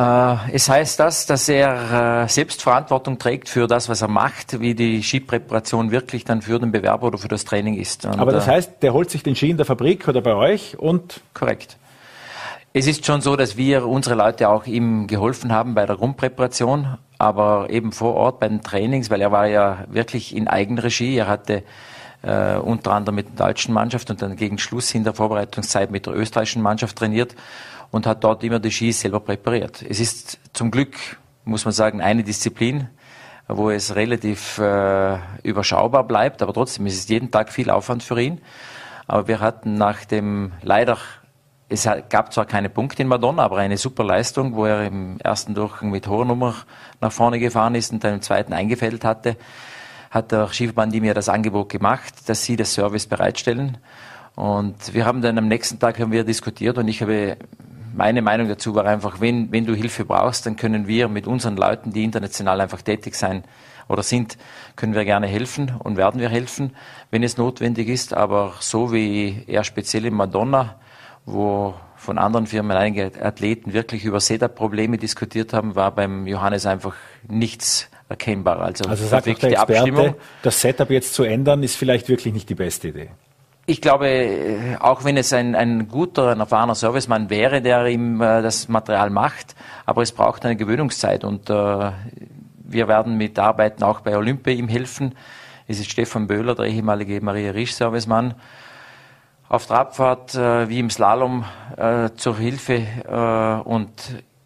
[0.00, 4.58] Äh, es heißt das, dass er äh, selbst Verantwortung trägt für das, was er macht,
[4.60, 8.06] wie die Skipräparation wirklich dann für den Bewerber oder für das Training ist.
[8.06, 10.34] Und Aber das äh, heißt, der holt sich den Ski in der Fabrik oder bei
[10.34, 11.20] euch und...
[11.34, 11.76] Korrekt.
[12.72, 16.96] Es ist schon so, dass wir unsere Leute auch ihm geholfen haben bei der Grundpräparation,
[17.18, 21.16] aber eben vor Ort bei den Trainings, weil er war ja wirklich in Eigenregie.
[21.16, 21.64] Er hatte
[22.22, 26.06] äh, unter anderem mit der deutschen Mannschaft und dann gegen Schluss in der Vorbereitungszeit mit
[26.06, 27.34] der österreichischen Mannschaft trainiert
[27.90, 29.84] und hat dort immer die Skis selber präpariert.
[29.88, 30.96] Es ist zum Glück,
[31.44, 32.88] muss man sagen, eine Disziplin,
[33.48, 38.20] wo es relativ äh, überschaubar bleibt, aber trotzdem ist es jeden Tag viel Aufwand für
[38.20, 38.40] ihn.
[39.06, 40.98] Aber wir hatten nach dem leider
[41.72, 45.54] es gab zwar keine Punkte in Madonna, aber eine super Leistung, wo er im ersten
[45.54, 46.56] Durchgang mit hoher Nummer
[47.00, 49.36] nach vorne gefahren ist und dann im zweiten eingefädelt hatte,
[50.10, 53.78] hat der Skiverband ihm ja das Angebot gemacht, dass sie das Service bereitstellen.
[54.34, 57.36] Und wir haben dann am nächsten Tag haben wir diskutiert und ich habe
[57.94, 61.56] meine Meinung dazu war einfach, wenn, wenn du Hilfe brauchst, dann können wir mit unseren
[61.56, 63.44] Leuten, die international einfach tätig sein
[63.88, 64.38] oder sind,
[64.76, 66.76] können wir gerne helfen und werden wir helfen,
[67.10, 68.14] wenn es notwendig ist.
[68.14, 70.76] Aber so wie er speziell in Madonna,
[71.26, 76.94] wo von anderen Firmen einige Athleten wirklich über Setup-Probleme diskutiert haben, war beim Johannes einfach
[77.28, 78.60] nichts erkennbar.
[78.60, 82.54] Also, also sagt der Experte, das Setup jetzt zu ändern, ist vielleicht wirklich nicht die
[82.54, 83.10] beste Idee.
[83.70, 88.20] Ich glaube, äh, auch wenn es ein, ein guter, ein erfahrener Servicemann wäre, der ihm
[88.20, 89.54] äh, das Material macht,
[89.86, 94.66] aber es braucht eine Gewöhnungszeit und äh, wir werden mit Arbeiten auch bei Olympia ihm
[94.66, 95.14] helfen.
[95.68, 98.34] Es ist Stefan Böhler, der ehemalige Maria Risch Servicemann,
[99.48, 101.44] auf der Abfahrt äh, wie im Slalom
[101.76, 103.92] äh, zur Hilfe äh, und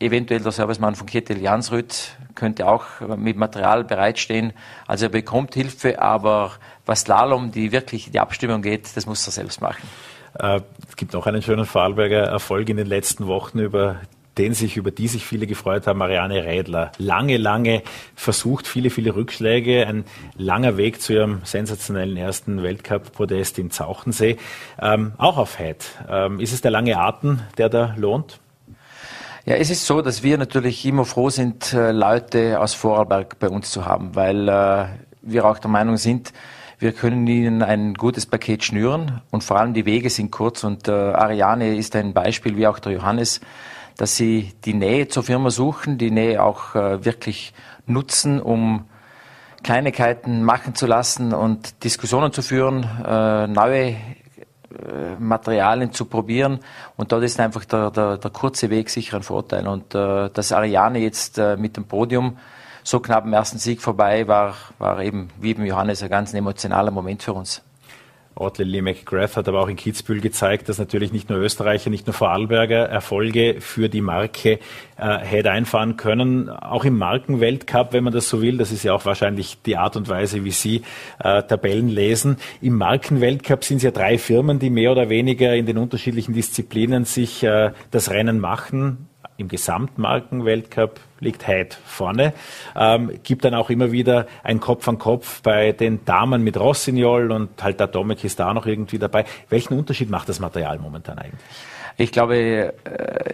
[0.00, 2.84] eventuell der Servicemann von Ketil Jansrud könnte auch
[3.16, 4.52] mit Material bereitstehen.
[4.86, 6.50] Also er bekommt Hilfe, aber
[6.86, 9.88] was Slalom, die wirklich die Abstimmung geht, das muss er selbst machen.
[10.38, 14.00] Äh, es gibt auch einen schönen Vorarlberger Erfolg in den letzten Wochen, über
[14.38, 16.92] den sich, über die sich viele gefreut haben, Marianne Reidler.
[16.98, 17.82] Lange, lange
[18.16, 20.04] versucht, viele, viele Rückschläge, ein
[20.36, 24.36] langer Weg zu ihrem sensationellen ersten Weltcup-Podest im Zauchensee,
[24.80, 25.84] ähm, auch auf Head.
[26.08, 28.40] Ähm, ist es der lange Atem, der da lohnt?
[29.46, 33.48] Ja, es ist so, dass wir natürlich immer froh sind, äh, Leute aus Vorarlberg bei
[33.48, 34.86] uns zu haben, weil äh,
[35.22, 36.32] wir auch der Meinung sind,
[36.78, 40.88] wir können ihnen ein gutes Paket schnüren und vor allem die Wege sind kurz und
[40.88, 43.40] äh, Ariane ist ein Beispiel, wie auch der Johannes,
[43.96, 47.54] dass sie die Nähe zur Firma suchen, die Nähe auch äh, wirklich
[47.86, 48.86] nutzen, um
[49.62, 53.96] Kleinigkeiten machen zu lassen und Diskussionen zu führen, äh, neue
[54.74, 56.60] äh, Materialien zu probieren.
[56.96, 59.66] Und dort ist einfach der, der, der kurze Weg sicher ein Vorteil.
[59.66, 62.36] Und äh, dass Ariane jetzt äh, mit dem Podium
[62.84, 66.90] so knapp im ersten Sieg vorbei war, war eben wie beim Johannes ein ganz emotionaler
[66.90, 67.62] Moment für uns.
[68.36, 72.06] Ortle Lee McGrath hat aber auch in Kitzbühel gezeigt, dass natürlich nicht nur Österreicher, nicht
[72.06, 74.58] nur Vorarlberger Erfolge für die Marke
[74.96, 76.50] äh, hätte einfahren können.
[76.50, 79.96] Auch im Markenweltcup, wenn man das so will, das ist ja auch wahrscheinlich die Art
[79.96, 80.82] und Weise, wie Sie
[81.20, 82.38] äh, Tabellen lesen.
[82.60, 87.04] Im Markenweltcup sind es ja drei Firmen, die mehr oder weniger in den unterschiedlichen Disziplinen
[87.04, 92.34] sich äh, das Rennen machen im Gesamtmarkenweltcup liegt Heid vorne.
[92.76, 97.32] Ähm, gibt dann auch immer wieder ein Kopf an Kopf bei den Damen mit Rossignol
[97.32, 99.24] und halt der Domek ist da noch irgendwie dabei.
[99.48, 101.40] Welchen Unterschied macht das Material momentan eigentlich?
[101.96, 102.72] Ich glaube, äh,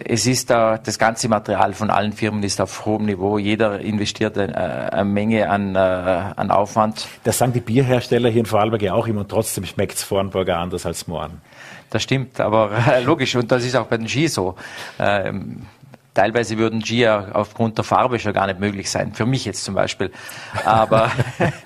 [0.05, 3.39] es ist da, das ganze Material von allen Firmen ist auf hohem Niveau.
[3.39, 7.07] Jeder investiert eine, eine Menge an, äh, an Aufwand.
[7.23, 10.57] Das sagen die Bierhersteller hier in Vorarlberg ja auch immer und trotzdem schmeckt es Vorarlberger
[10.57, 11.41] anders als Mohren.
[11.89, 12.71] Das stimmt, aber
[13.03, 14.55] logisch und das ist auch bei den Ski so.
[14.99, 15.63] Ähm,
[16.13, 19.13] teilweise würden Gia aufgrund der Farbe schon gar nicht möglich sein.
[19.13, 20.11] Für mich jetzt zum Beispiel.
[20.65, 21.11] Aber,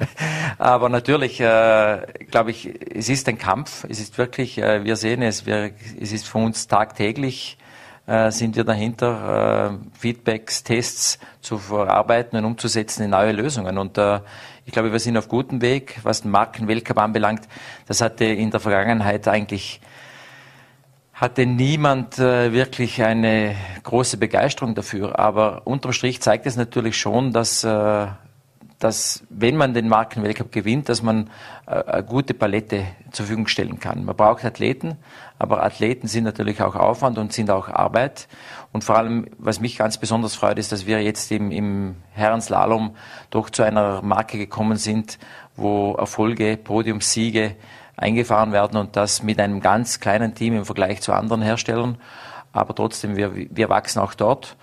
[0.58, 3.86] aber natürlich, äh, glaube ich, es ist ein Kampf.
[3.90, 7.58] Es ist wirklich, äh, wir sehen es, wir, es ist für uns tagtäglich
[8.08, 13.78] äh, sind wir dahinter, äh, Feedbacks, Tests zu verarbeiten und umzusetzen in neue Lösungen.
[13.78, 14.20] Und äh,
[14.66, 17.48] ich glaube, wir sind auf gutem Weg, was den Markenweltcup anbelangt.
[17.88, 19.82] Das hatte in der Vergangenheit eigentlich
[21.16, 25.18] hatte niemand äh, wirklich eine große Begeisterung dafür.
[25.18, 28.08] Aber unterm Strich zeigt es natürlich schon, dass, äh,
[28.80, 31.30] dass wenn man den Markenweltcup gewinnt, dass man
[31.68, 34.04] äh, eine gute Palette zur Verfügung stellen kann.
[34.04, 34.98] Man braucht Athleten,
[35.40, 38.28] aber Athleten sind natürlich auch Aufwand und sind auch Arbeit.
[38.74, 42.94] Und vor allem, was mich ganz besonders freut, ist, dass wir jetzt im, im Herrenslalom
[43.30, 45.18] doch zu einer Marke gekommen sind,
[45.56, 47.56] wo Erfolge, Podiumssiege,
[47.98, 51.98] eingefahren werden und das mit einem ganz kleinen Team im Vergleich zu anderen Herstellern.
[52.52, 54.56] Aber trotzdem, wir, wir wachsen auch dort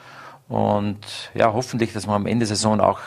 [0.49, 0.99] und
[1.35, 3.01] ja, hoffentlich, dass wir am Ende der Saison auch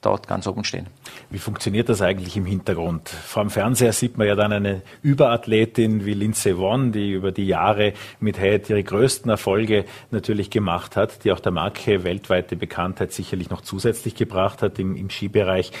[0.00, 0.86] dort ganz oben stehen.
[1.30, 3.08] Wie funktioniert das eigentlich im Hintergrund?
[3.08, 7.46] Vor dem Fernseher sieht man ja dann eine Überathletin wie Lindsay Vonn, die über die
[7.46, 13.12] Jahre mit Head ihre größten Erfolge natürlich gemacht hat, die auch der Marke weltweite Bekanntheit
[13.12, 15.72] sicherlich noch zusätzlich gebracht hat im, im Skibereich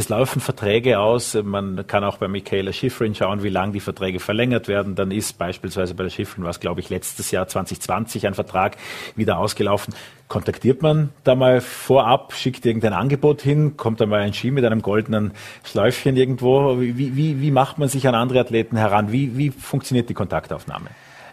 [0.00, 1.34] es laufen Verträge aus.
[1.34, 4.94] Man kann auch bei Michaela Schifrin schauen, wie lange die Verträge verlängert werden.
[4.94, 8.76] Dann ist beispielsweise bei der Schifrin, was glaube ich letztes Jahr 2020 ein Vertrag
[9.14, 9.94] wieder ausgelaufen.
[10.26, 14.64] Kontaktiert man da mal vorab, schickt irgendein Angebot hin, kommt da mal ein Ski mit
[14.64, 15.32] einem goldenen
[15.64, 16.80] Schläufchen irgendwo?
[16.80, 19.12] Wie, wie, wie macht man sich an andere Athleten heran?
[19.12, 20.90] Wie, wie funktioniert die Kontaktaufnahme?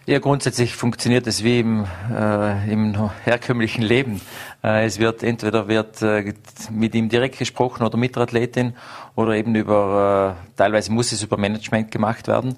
[0.10, 4.22] Ja, grundsätzlich funktioniert es wie im, äh, im herkömmlichen Leben.
[4.64, 6.34] Äh, es wird entweder wird äh,
[6.72, 8.74] mit ihm direkt gesprochen oder mit der Athletin
[9.16, 12.58] oder eben über, äh, teilweise muss es über Management gemacht werden,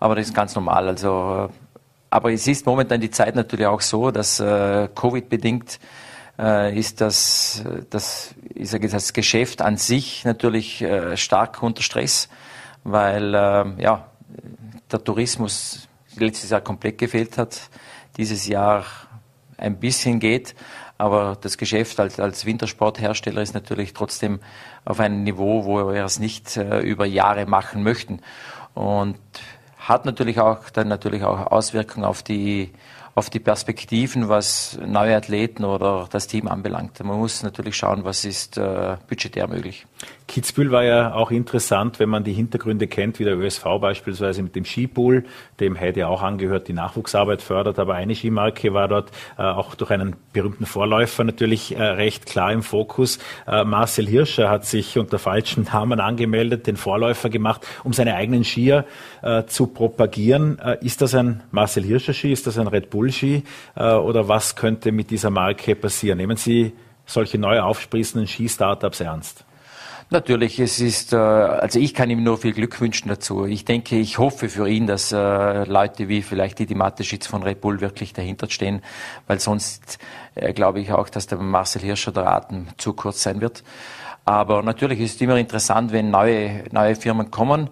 [0.00, 0.88] aber das ist ganz normal.
[0.88, 1.54] Also, äh,
[2.10, 5.78] aber es ist momentan die Zeit natürlich auch so, dass äh, Covid-bedingt
[6.72, 10.84] ist das, das, ich sage jetzt, das Geschäft an sich natürlich
[11.16, 12.28] stark unter Stress,
[12.84, 14.06] weil ja,
[14.92, 15.87] der Tourismus
[16.20, 17.70] letztes Jahr komplett gefehlt hat,
[18.16, 18.84] dieses Jahr
[19.56, 20.54] ein bisschen geht.
[20.98, 24.40] Aber das Geschäft als, als Wintersporthersteller ist natürlich trotzdem
[24.84, 28.20] auf einem Niveau, wo wir es nicht äh, über Jahre machen möchten.
[28.74, 29.18] Und
[29.78, 32.72] hat natürlich auch dann natürlich auch Auswirkungen auf die
[33.18, 37.02] auf die Perspektiven, was neue Athleten oder das Team anbelangt.
[37.02, 39.86] Man muss natürlich schauen, was ist äh, budgetär möglich.
[40.28, 44.54] Kitzbühel war ja auch interessant, wenn man die Hintergründe kennt, wie der ÖSV beispielsweise mit
[44.54, 45.24] dem Skipool,
[45.58, 49.90] dem ja auch angehört, die Nachwuchsarbeit fördert, aber eine Skimarke war dort äh, auch durch
[49.90, 53.18] einen berühmten Vorläufer natürlich äh, recht klar im Fokus.
[53.46, 58.44] Äh, Marcel Hirscher hat sich unter falschem Namen angemeldet, den Vorläufer gemacht, um seine eigenen
[58.44, 58.84] Skier
[59.22, 60.58] äh, zu propagieren.
[60.58, 63.44] Äh, ist das ein Marcel Hirscher Ski, ist das ein Red Bull Ski
[63.76, 66.18] äh, oder was könnte mit dieser Marke passieren?
[66.18, 66.74] Nehmen Sie
[67.06, 69.47] solche neu aufsprießenden Ski-Startups ernst?
[70.10, 73.44] Natürlich, es ist, äh, also ich kann ihm nur viel Glück wünschen dazu.
[73.44, 77.60] Ich denke, ich hoffe für ihn, dass äh, Leute wie vielleicht die Mateschitz von Red
[77.60, 78.80] Bull wirklich dahinter stehen,
[79.26, 79.98] weil sonst
[80.34, 83.62] äh, glaube ich auch, dass der Marcel Hirscher der Atem zu kurz sein wird.
[84.24, 87.70] Aber natürlich ist es immer interessant, wenn neue, neue Firmen kommen.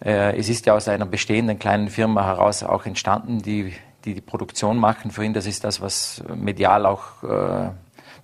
[0.00, 3.72] Es ist ja aus einer bestehenden kleinen Firma heraus auch entstanden, die
[4.04, 5.32] die, die Produktion machen für ihn.
[5.32, 7.22] Das ist das, was medial auch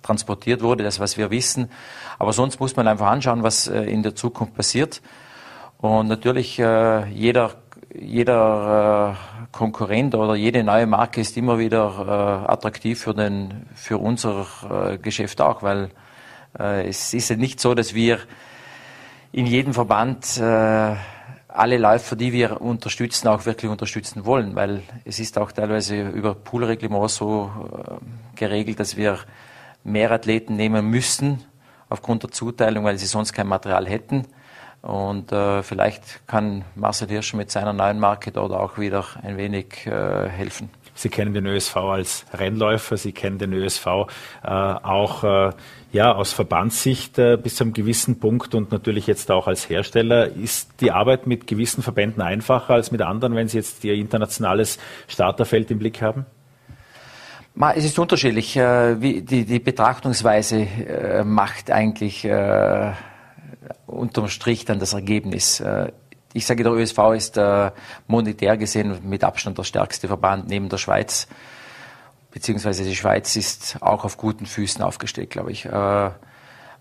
[0.01, 1.69] transportiert wurde, das, was wir wissen.
[2.17, 5.01] Aber sonst muss man einfach anschauen, was äh, in der Zukunft passiert.
[5.77, 7.55] Und natürlich äh, jeder,
[7.93, 14.45] jeder äh, Konkurrent oder jede neue Marke ist immer wieder attraktiv für, den, für unser
[15.01, 15.89] Geschäft auch, weil
[16.53, 18.19] es ist ja nicht so, dass wir
[19.31, 20.39] in jedem Verband
[21.49, 26.35] alle Läufer, die wir unterstützen, auch wirklich unterstützen wollen, weil es ist auch teilweise über
[26.35, 29.17] Poolreglement so äh, geregelt, dass wir
[29.89, 31.43] mehr Athleten nehmen müssen
[31.89, 34.27] aufgrund der Zuteilung, weil sie sonst kein Material hätten.
[34.81, 39.85] Und äh, vielleicht kann Marcel Hirsch mit seiner neuen Marke dort auch wieder ein wenig
[39.85, 40.69] äh, helfen.
[40.93, 43.85] Sie kennen den ÖSV als Rennläufer, Sie kennen den ÖSV
[44.43, 45.51] äh, auch äh,
[45.91, 50.27] ja, aus Verbandssicht äh, bis zu einem gewissen Punkt und natürlich jetzt auch als Hersteller.
[50.27, 54.77] Ist die Arbeit mit gewissen Verbänden einfacher als mit anderen, wenn Sie jetzt Ihr internationales
[55.07, 56.25] Starterfeld im Blick haben?
[57.61, 58.55] Es ist unterschiedlich.
[58.55, 62.93] Äh, wie die, die Betrachtungsweise äh, macht eigentlich äh,
[63.85, 65.61] unterm Strich dann das Ergebnis.
[66.31, 67.39] Ich sage, der ÖSV ist
[68.07, 71.27] monetär gesehen mit Abstand der stärkste Verband neben der Schweiz.
[72.31, 75.67] Beziehungsweise die Schweiz ist auch auf guten Füßen aufgestellt, glaube ich.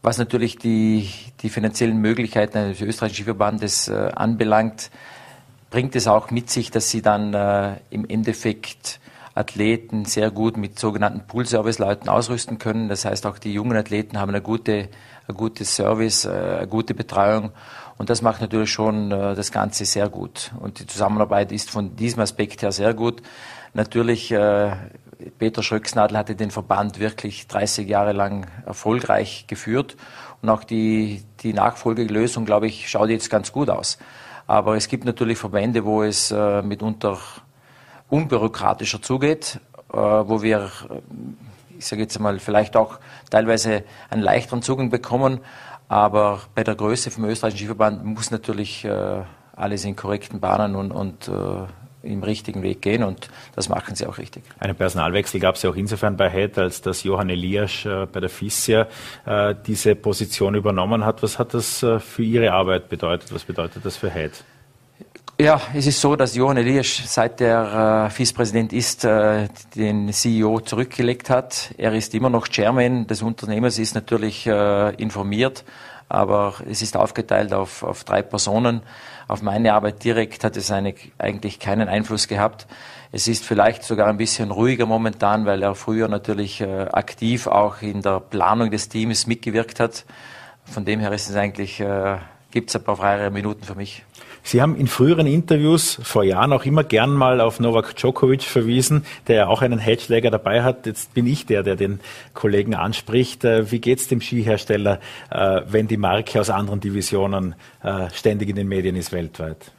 [0.02, 1.10] Was natürlich die,
[1.40, 4.90] die finanziellen Möglichkeiten eines österreichischen Skiverbandes anbelangt,
[5.70, 9.00] bringt es auch mit sich, dass sie dann im Endeffekt
[9.39, 12.89] Athleten sehr gut mit sogenannten Pool-Service-Leuten ausrüsten können.
[12.89, 14.89] Das heißt, auch die jungen Athleten haben eine gute,
[15.28, 17.53] ein gutes Service, äh, eine gute Betreuung.
[17.99, 20.51] Und das macht natürlich schon äh, das Ganze sehr gut.
[20.59, 23.22] Und die Zusammenarbeit ist von diesem Aspekt her sehr gut.
[23.74, 24.72] Natürlich, äh,
[25.39, 29.97] Peter Schröcksnadel hatte den Verband wirklich 30 Jahre lang erfolgreich geführt.
[30.43, 33.99] Und auch die, die Nachfolgelösung, glaube ich, schaut jetzt ganz gut aus.
[34.47, 36.30] Aber es gibt natürlich Verbände, wo es
[36.62, 37.18] mitunter
[38.09, 39.61] unbürokratischer zugeht,
[39.92, 40.70] äh, wo wir,
[41.78, 42.98] ich sage jetzt mal, vielleicht auch
[43.30, 45.40] teilweise einen leichteren Zugang bekommen.
[45.88, 49.22] Aber bei der Größe vom österreichischen Skiverband muss natürlich äh,
[49.56, 51.66] alles in korrekten Bahnen und, und äh,
[52.02, 54.44] im richtigen Weg gehen und das machen sie auch richtig.
[54.61, 58.20] Einen Personalwechsel gab es ja auch insofern bei Head, als dass Johann Elias äh, bei
[58.20, 58.86] der FISIA
[59.26, 61.22] äh, diese Position übernommen hat.
[61.22, 63.32] Was hat das äh, für Ihre Arbeit bedeutet?
[63.34, 64.44] Was bedeutet das für Head?
[65.41, 70.59] Ja, es ist so, dass Johann Elias, seit der äh, Vizepräsident ist, äh, den CEO
[70.59, 71.72] zurückgelegt hat.
[71.78, 75.64] Er ist immer noch Chairman des Unternehmens, ist natürlich äh, informiert,
[76.09, 78.82] aber es ist aufgeteilt auf, auf drei Personen.
[79.28, 82.66] Auf meine Arbeit direkt hat es eine, eigentlich keinen Einfluss gehabt.
[83.12, 87.80] Es ist vielleicht sogar ein bisschen ruhiger momentan, weil er früher natürlich äh, aktiv auch
[87.80, 90.05] in der Planung des Teams mitgewirkt hat.
[90.64, 92.16] Von dem her ist es eigentlich, äh,
[92.51, 94.05] gibt es ein paar freiere Minuten für mich.
[94.49, 99.05] Sie haben in früheren Interviews vor Jahren auch immer gern mal auf Novak Djokovic verwiesen,
[99.26, 100.86] der ja auch einen Headschläger dabei hat.
[100.86, 102.01] Jetzt bin ich der, der den
[102.32, 103.44] Kollegen anspricht.
[103.44, 108.49] Äh, wie geht es dem Skihersteller, äh, wenn die Marke aus anderen Divisionen äh, ständig
[108.49, 109.70] in den Medien ist weltweit?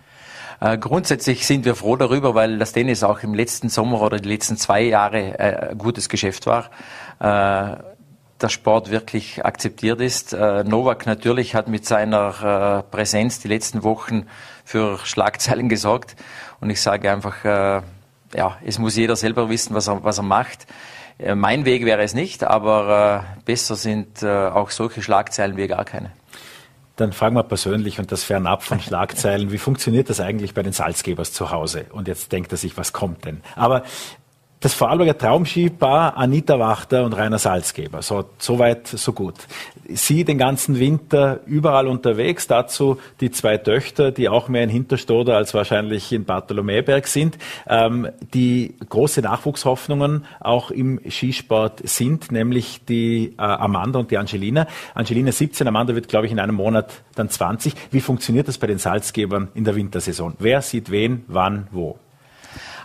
[0.81, 4.57] Grundsätzlich sind wir froh darüber, weil das Tennis auch im letzten Sommer oder die letzten
[4.57, 6.69] zwei Jahre ein gutes Geschäft war
[8.41, 10.33] der Sport wirklich akzeptiert ist.
[10.33, 14.25] Äh, Novak natürlich hat mit seiner äh, Präsenz die letzten Wochen
[14.69, 16.15] für Schlagzeilen gesorgt.
[16.61, 17.81] Und ich sage einfach, äh,
[18.35, 20.67] ja, es muss jeder selber wissen, was er, was er macht.
[21.17, 25.65] Äh, mein Weg wäre es nicht, aber äh, besser sind äh, auch solche Schlagzeilen wie
[25.65, 26.11] gar keine.
[26.97, 30.73] Dann fragen wir persönlich und das fernab von Schlagzeilen, wie funktioniert das eigentlich bei den
[30.73, 31.87] Salzgebers zu Hause?
[31.91, 33.41] Und jetzt denkt er sich, was kommt denn?
[33.55, 33.81] Aber
[34.61, 38.01] das Vorarlberger Traumskipaar Anita Wachter und Rainer Salzgeber.
[38.01, 39.35] So, so weit, so gut.
[39.87, 42.47] Sie den ganzen Winter überall unterwegs.
[42.47, 47.37] Dazu die zwei Töchter, die auch mehr in Hinterstoder als wahrscheinlich in Bartholomäberg sind.
[47.67, 54.67] Ähm, die große Nachwuchshoffnungen auch im Skisport sind, nämlich die äh, Amanda und die Angelina.
[54.93, 57.73] Angelina 17, Amanda wird, glaube ich, in einem Monat dann 20.
[57.91, 60.33] Wie funktioniert das bei den Salzgebern in der Wintersaison?
[60.37, 61.97] Wer sieht wen, wann, wo?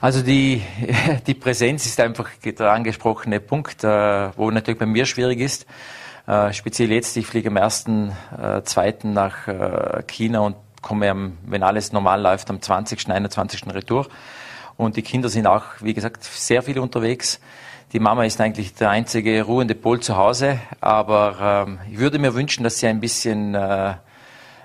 [0.05, 0.61] Also die,
[1.27, 5.65] die Präsenz ist einfach der angesprochene Punkt, äh, wo natürlich bei mir schwierig ist.
[6.27, 9.49] Äh, speziell jetzt, ich fliege am ersten, äh, zweiten nach
[10.07, 13.65] China und komme, am, wenn alles normal läuft, am 20., 21.
[13.73, 14.07] Retour.
[14.77, 17.41] Und die Kinder sind auch, wie gesagt, sehr viel unterwegs.
[17.95, 22.35] Die Mama ist eigentlich der einzige ruhende Pol zu Hause, aber ähm, ich würde mir
[22.35, 23.95] wünschen, dass sie ein bisschen äh,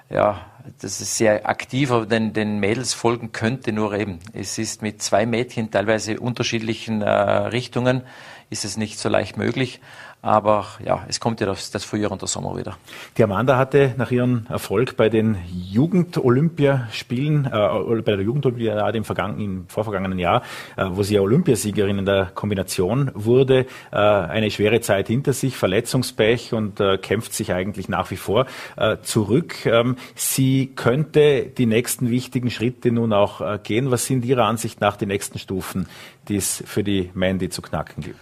[0.10, 0.49] ja,
[0.82, 5.26] dass es sehr aktiver den, den Mädels folgen könnte, nur eben, es ist mit zwei
[5.26, 8.04] Mädchen teilweise unterschiedlichen äh, Richtungen,
[8.50, 9.80] ist es nicht so leicht möglich.
[10.22, 12.78] Aber ja, es kommt ja das, das Frühjahr und der Sommer wieder.
[13.18, 19.06] Die Amanda hatte nach ihrem Erfolg bei den Jugend-Olympiaspielen, äh, bei der Jugendolympiade im,
[19.40, 20.44] im vorvergangenen Jahr,
[20.76, 25.56] äh, wo sie ja Olympiasiegerin in der Kombination wurde, äh, eine schwere Zeit hinter sich,
[25.56, 28.46] Verletzungspech und äh, kämpft sich eigentlich nach wie vor
[28.76, 29.66] äh, zurück.
[29.66, 33.90] Ähm, sie könnte die nächsten wichtigen Schritte nun auch äh, gehen.
[33.90, 35.88] Was sind Ihrer Ansicht nach die nächsten Stufen,
[36.28, 38.20] die es für die Mandy zu knacken gibt?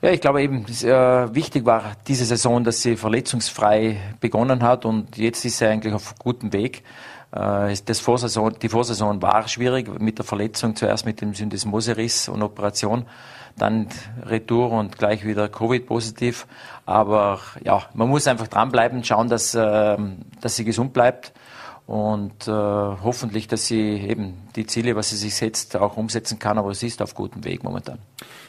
[0.00, 5.16] Ja, ich glaube eben, äh, wichtig war diese Saison, dass sie verletzungsfrei begonnen hat und
[5.16, 6.84] jetzt ist sie eigentlich auf gutem Weg.
[7.32, 12.44] Äh, das Vorsaison, die Vorsaison war schwierig mit der Verletzung, zuerst mit dem Syndesmoseriss und
[12.44, 13.06] Operation,
[13.56, 13.88] dann
[14.24, 16.46] Retour und gleich wieder Covid-positiv.
[16.86, 19.96] Aber ja, man muss einfach dranbleiben, schauen, dass, äh,
[20.40, 21.32] dass sie gesund bleibt
[21.88, 26.56] und äh, hoffentlich, dass sie eben die Ziele, was sie sich setzt, auch umsetzen kann.
[26.56, 27.98] Aber sie ist auf gutem Weg momentan.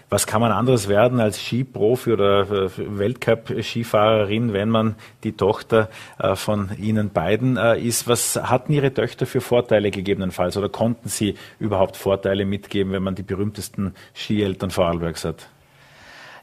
[0.09, 6.35] Was kann man anderes werden als Skiprofi oder äh, Weltcup-Skifahrerin, wenn man die Tochter äh,
[6.35, 8.07] von Ihnen beiden äh, ist?
[8.07, 13.13] Was hatten Ihre Töchter für Vorteile gegebenenfalls oder konnten Sie überhaupt Vorteile mitgeben, wenn man
[13.13, 15.47] die berühmtesten Skieltern Vorarlbergs hat?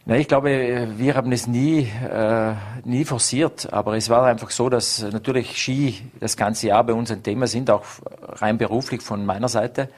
[0.04, 2.52] Na, ich glaube, wir haben es nie, äh,
[2.84, 7.10] nie forciert, aber es war einfach so, dass natürlich Ski das ganze Jahr bei uns
[7.10, 7.84] ein Thema sind, auch
[8.28, 9.88] rein beruflich von meiner Seite.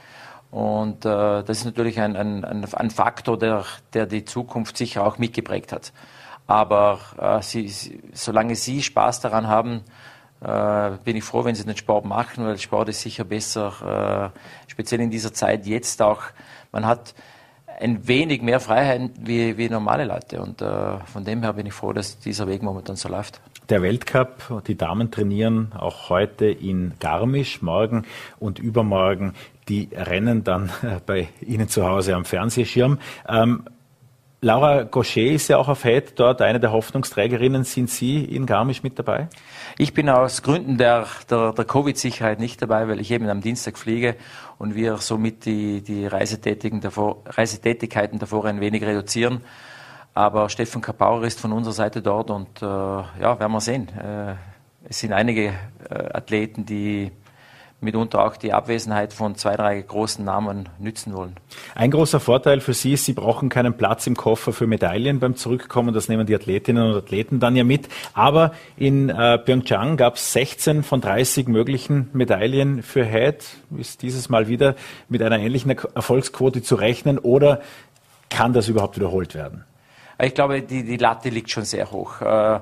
[0.50, 5.18] Und äh, das ist natürlich ein, ein, ein Faktor, der, der die Zukunft sicher auch
[5.18, 5.92] mitgeprägt hat.
[6.46, 9.84] Aber äh, sie, solange Sie Spaß daran haben,
[10.40, 14.70] äh, bin ich froh, wenn Sie den Sport machen, weil Sport ist sicher besser, äh,
[14.70, 16.22] speziell in dieser Zeit jetzt auch.
[16.72, 17.14] Man hat
[17.80, 20.40] ein wenig mehr Freiheit wie, wie normale Leute.
[20.40, 23.40] Und äh, von dem her bin ich froh, dass dieser Weg momentan so läuft.
[23.68, 28.06] Der Weltcup, die Damen trainieren auch heute in Garmisch, morgen
[28.38, 29.34] und übermorgen
[29.68, 30.70] die Rennen dann
[31.06, 32.98] bei Ihnen zu Hause am Fernsehschirm.
[33.28, 33.64] Ähm,
[34.40, 37.64] Laura Gaucher ist ja auch auf Head dort eine der Hoffnungsträgerinnen.
[37.64, 39.28] Sind Sie in Garmisch mit dabei?
[39.76, 43.76] Ich bin aus Gründen der, der, der Covid-Sicherheit nicht dabei, weil ich eben am Dienstag
[43.76, 44.14] fliege
[44.56, 49.42] und wir somit die, die Reisetätigen davor, Reisetätigkeiten davor ein wenig reduzieren.
[50.18, 53.86] Aber Stefan Kapauer ist von unserer Seite dort und äh, ja, werden wir sehen.
[53.90, 54.34] Äh,
[54.88, 55.52] es sind einige
[55.88, 57.12] äh, Athleten, die
[57.80, 61.36] mitunter auch die Abwesenheit von zwei, drei großen Namen nützen wollen.
[61.76, 65.36] Ein großer Vorteil für Sie ist, Sie brauchen keinen Platz im Koffer für Medaillen beim
[65.36, 65.94] Zurückkommen.
[65.94, 67.88] Das nehmen die Athletinnen und Athleten dann ja mit.
[68.12, 73.44] Aber in äh, Pyeongchang gab es 16 von 30 möglichen Medaillen für Head.
[73.78, 74.74] Ist dieses Mal wieder
[75.08, 77.60] mit einer ähnlichen Erfolgsquote zu rechnen oder
[78.30, 79.64] kann das überhaupt wiederholt werden?
[80.20, 82.20] Ich glaube, die, die Latte liegt schon sehr hoch.
[82.20, 82.58] Äh,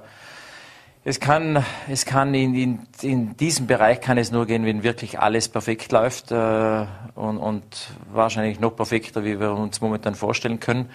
[1.04, 5.20] es kann, es kann in, in, in diesem Bereich kann es nur gehen, wenn wirklich
[5.20, 6.84] alles perfekt läuft äh,
[7.14, 7.64] und, und
[8.12, 10.90] wahrscheinlich noch perfekter, wie wir uns momentan vorstellen können.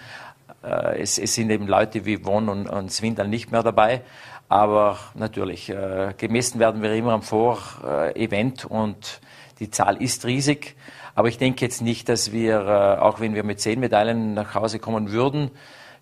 [0.64, 4.01] Äh, es, es sind eben Leute wie Won und, und Swindal nicht mehr dabei.
[4.47, 9.20] Aber natürlich, äh, gemessen werden wir immer am Vor-Event und
[9.59, 10.76] die Zahl ist riesig.
[11.16, 14.53] Aber ich denke jetzt nicht, dass wir, äh, auch wenn wir mit zehn Medaillen nach
[14.53, 15.49] Hause kommen würden,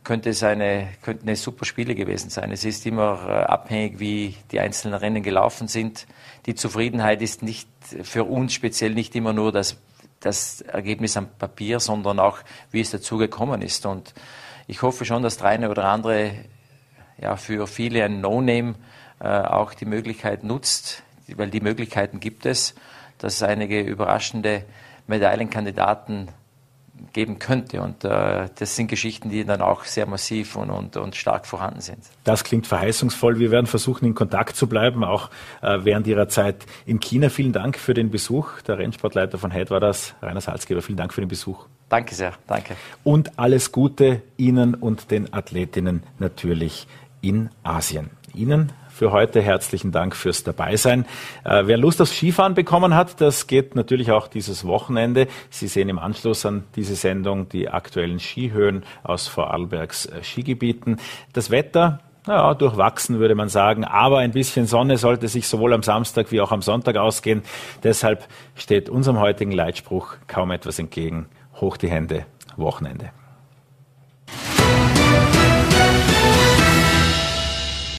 [0.03, 2.51] könnte es eine, könnten es super Spiele gewesen sein.
[2.51, 6.07] Es ist immer äh, abhängig, wie die einzelnen Rennen gelaufen sind.
[6.45, 7.67] Die Zufriedenheit ist nicht
[8.03, 9.77] für uns speziell nicht immer nur das,
[10.19, 12.39] das Ergebnis am Papier, sondern auch,
[12.71, 13.85] wie es dazu gekommen ist.
[13.85, 14.13] Und
[14.67, 16.31] ich hoffe schon, dass der eine oder andere
[17.17, 18.75] ja, für viele ein No-Name
[19.19, 21.03] äh, auch die Möglichkeit nutzt,
[21.35, 22.73] weil die Möglichkeiten gibt es,
[23.17, 24.63] dass einige überraschende
[25.07, 26.29] Medaillenkandidaten
[27.13, 27.81] geben könnte.
[27.81, 31.81] Und äh, das sind Geschichten, die dann auch sehr massiv und, und, und stark vorhanden
[31.81, 31.99] sind.
[32.23, 33.39] Das klingt verheißungsvoll.
[33.39, 35.29] Wir werden versuchen, in Kontakt zu bleiben, auch
[35.61, 37.29] äh, während Ihrer Zeit in China.
[37.29, 38.61] Vielen Dank für den Besuch.
[38.61, 40.81] Der Rennsportleiter von Head war das, Rainer Salzgeber.
[40.81, 41.65] Vielen Dank für den Besuch.
[41.89, 42.75] Danke sehr, danke.
[43.03, 46.87] Und alles Gute Ihnen und den Athletinnen natürlich
[47.21, 48.11] in Asien.
[48.33, 49.41] Ihnen für heute.
[49.41, 51.05] Herzlichen Dank fürs Dabeisein.
[51.45, 55.27] Äh, wer Lust aufs Skifahren bekommen hat, das geht natürlich auch dieses Wochenende.
[55.49, 60.97] Sie sehen im Anschluss an diese Sendung die aktuellen Skihöhen aus Vorarlbergs äh, Skigebieten.
[61.31, 65.81] Das Wetter, naja, durchwachsen würde man sagen, aber ein bisschen Sonne sollte sich sowohl am
[65.81, 67.43] Samstag wie auch am Sonntag ausgehen.
[67.83, 71.27] Deshalb steht unserem heutigen Leitspruch kaum etwas entgegen.
[71.61, 72.25] Hoch die Hände,
[72.57, 73.11] Wochenende.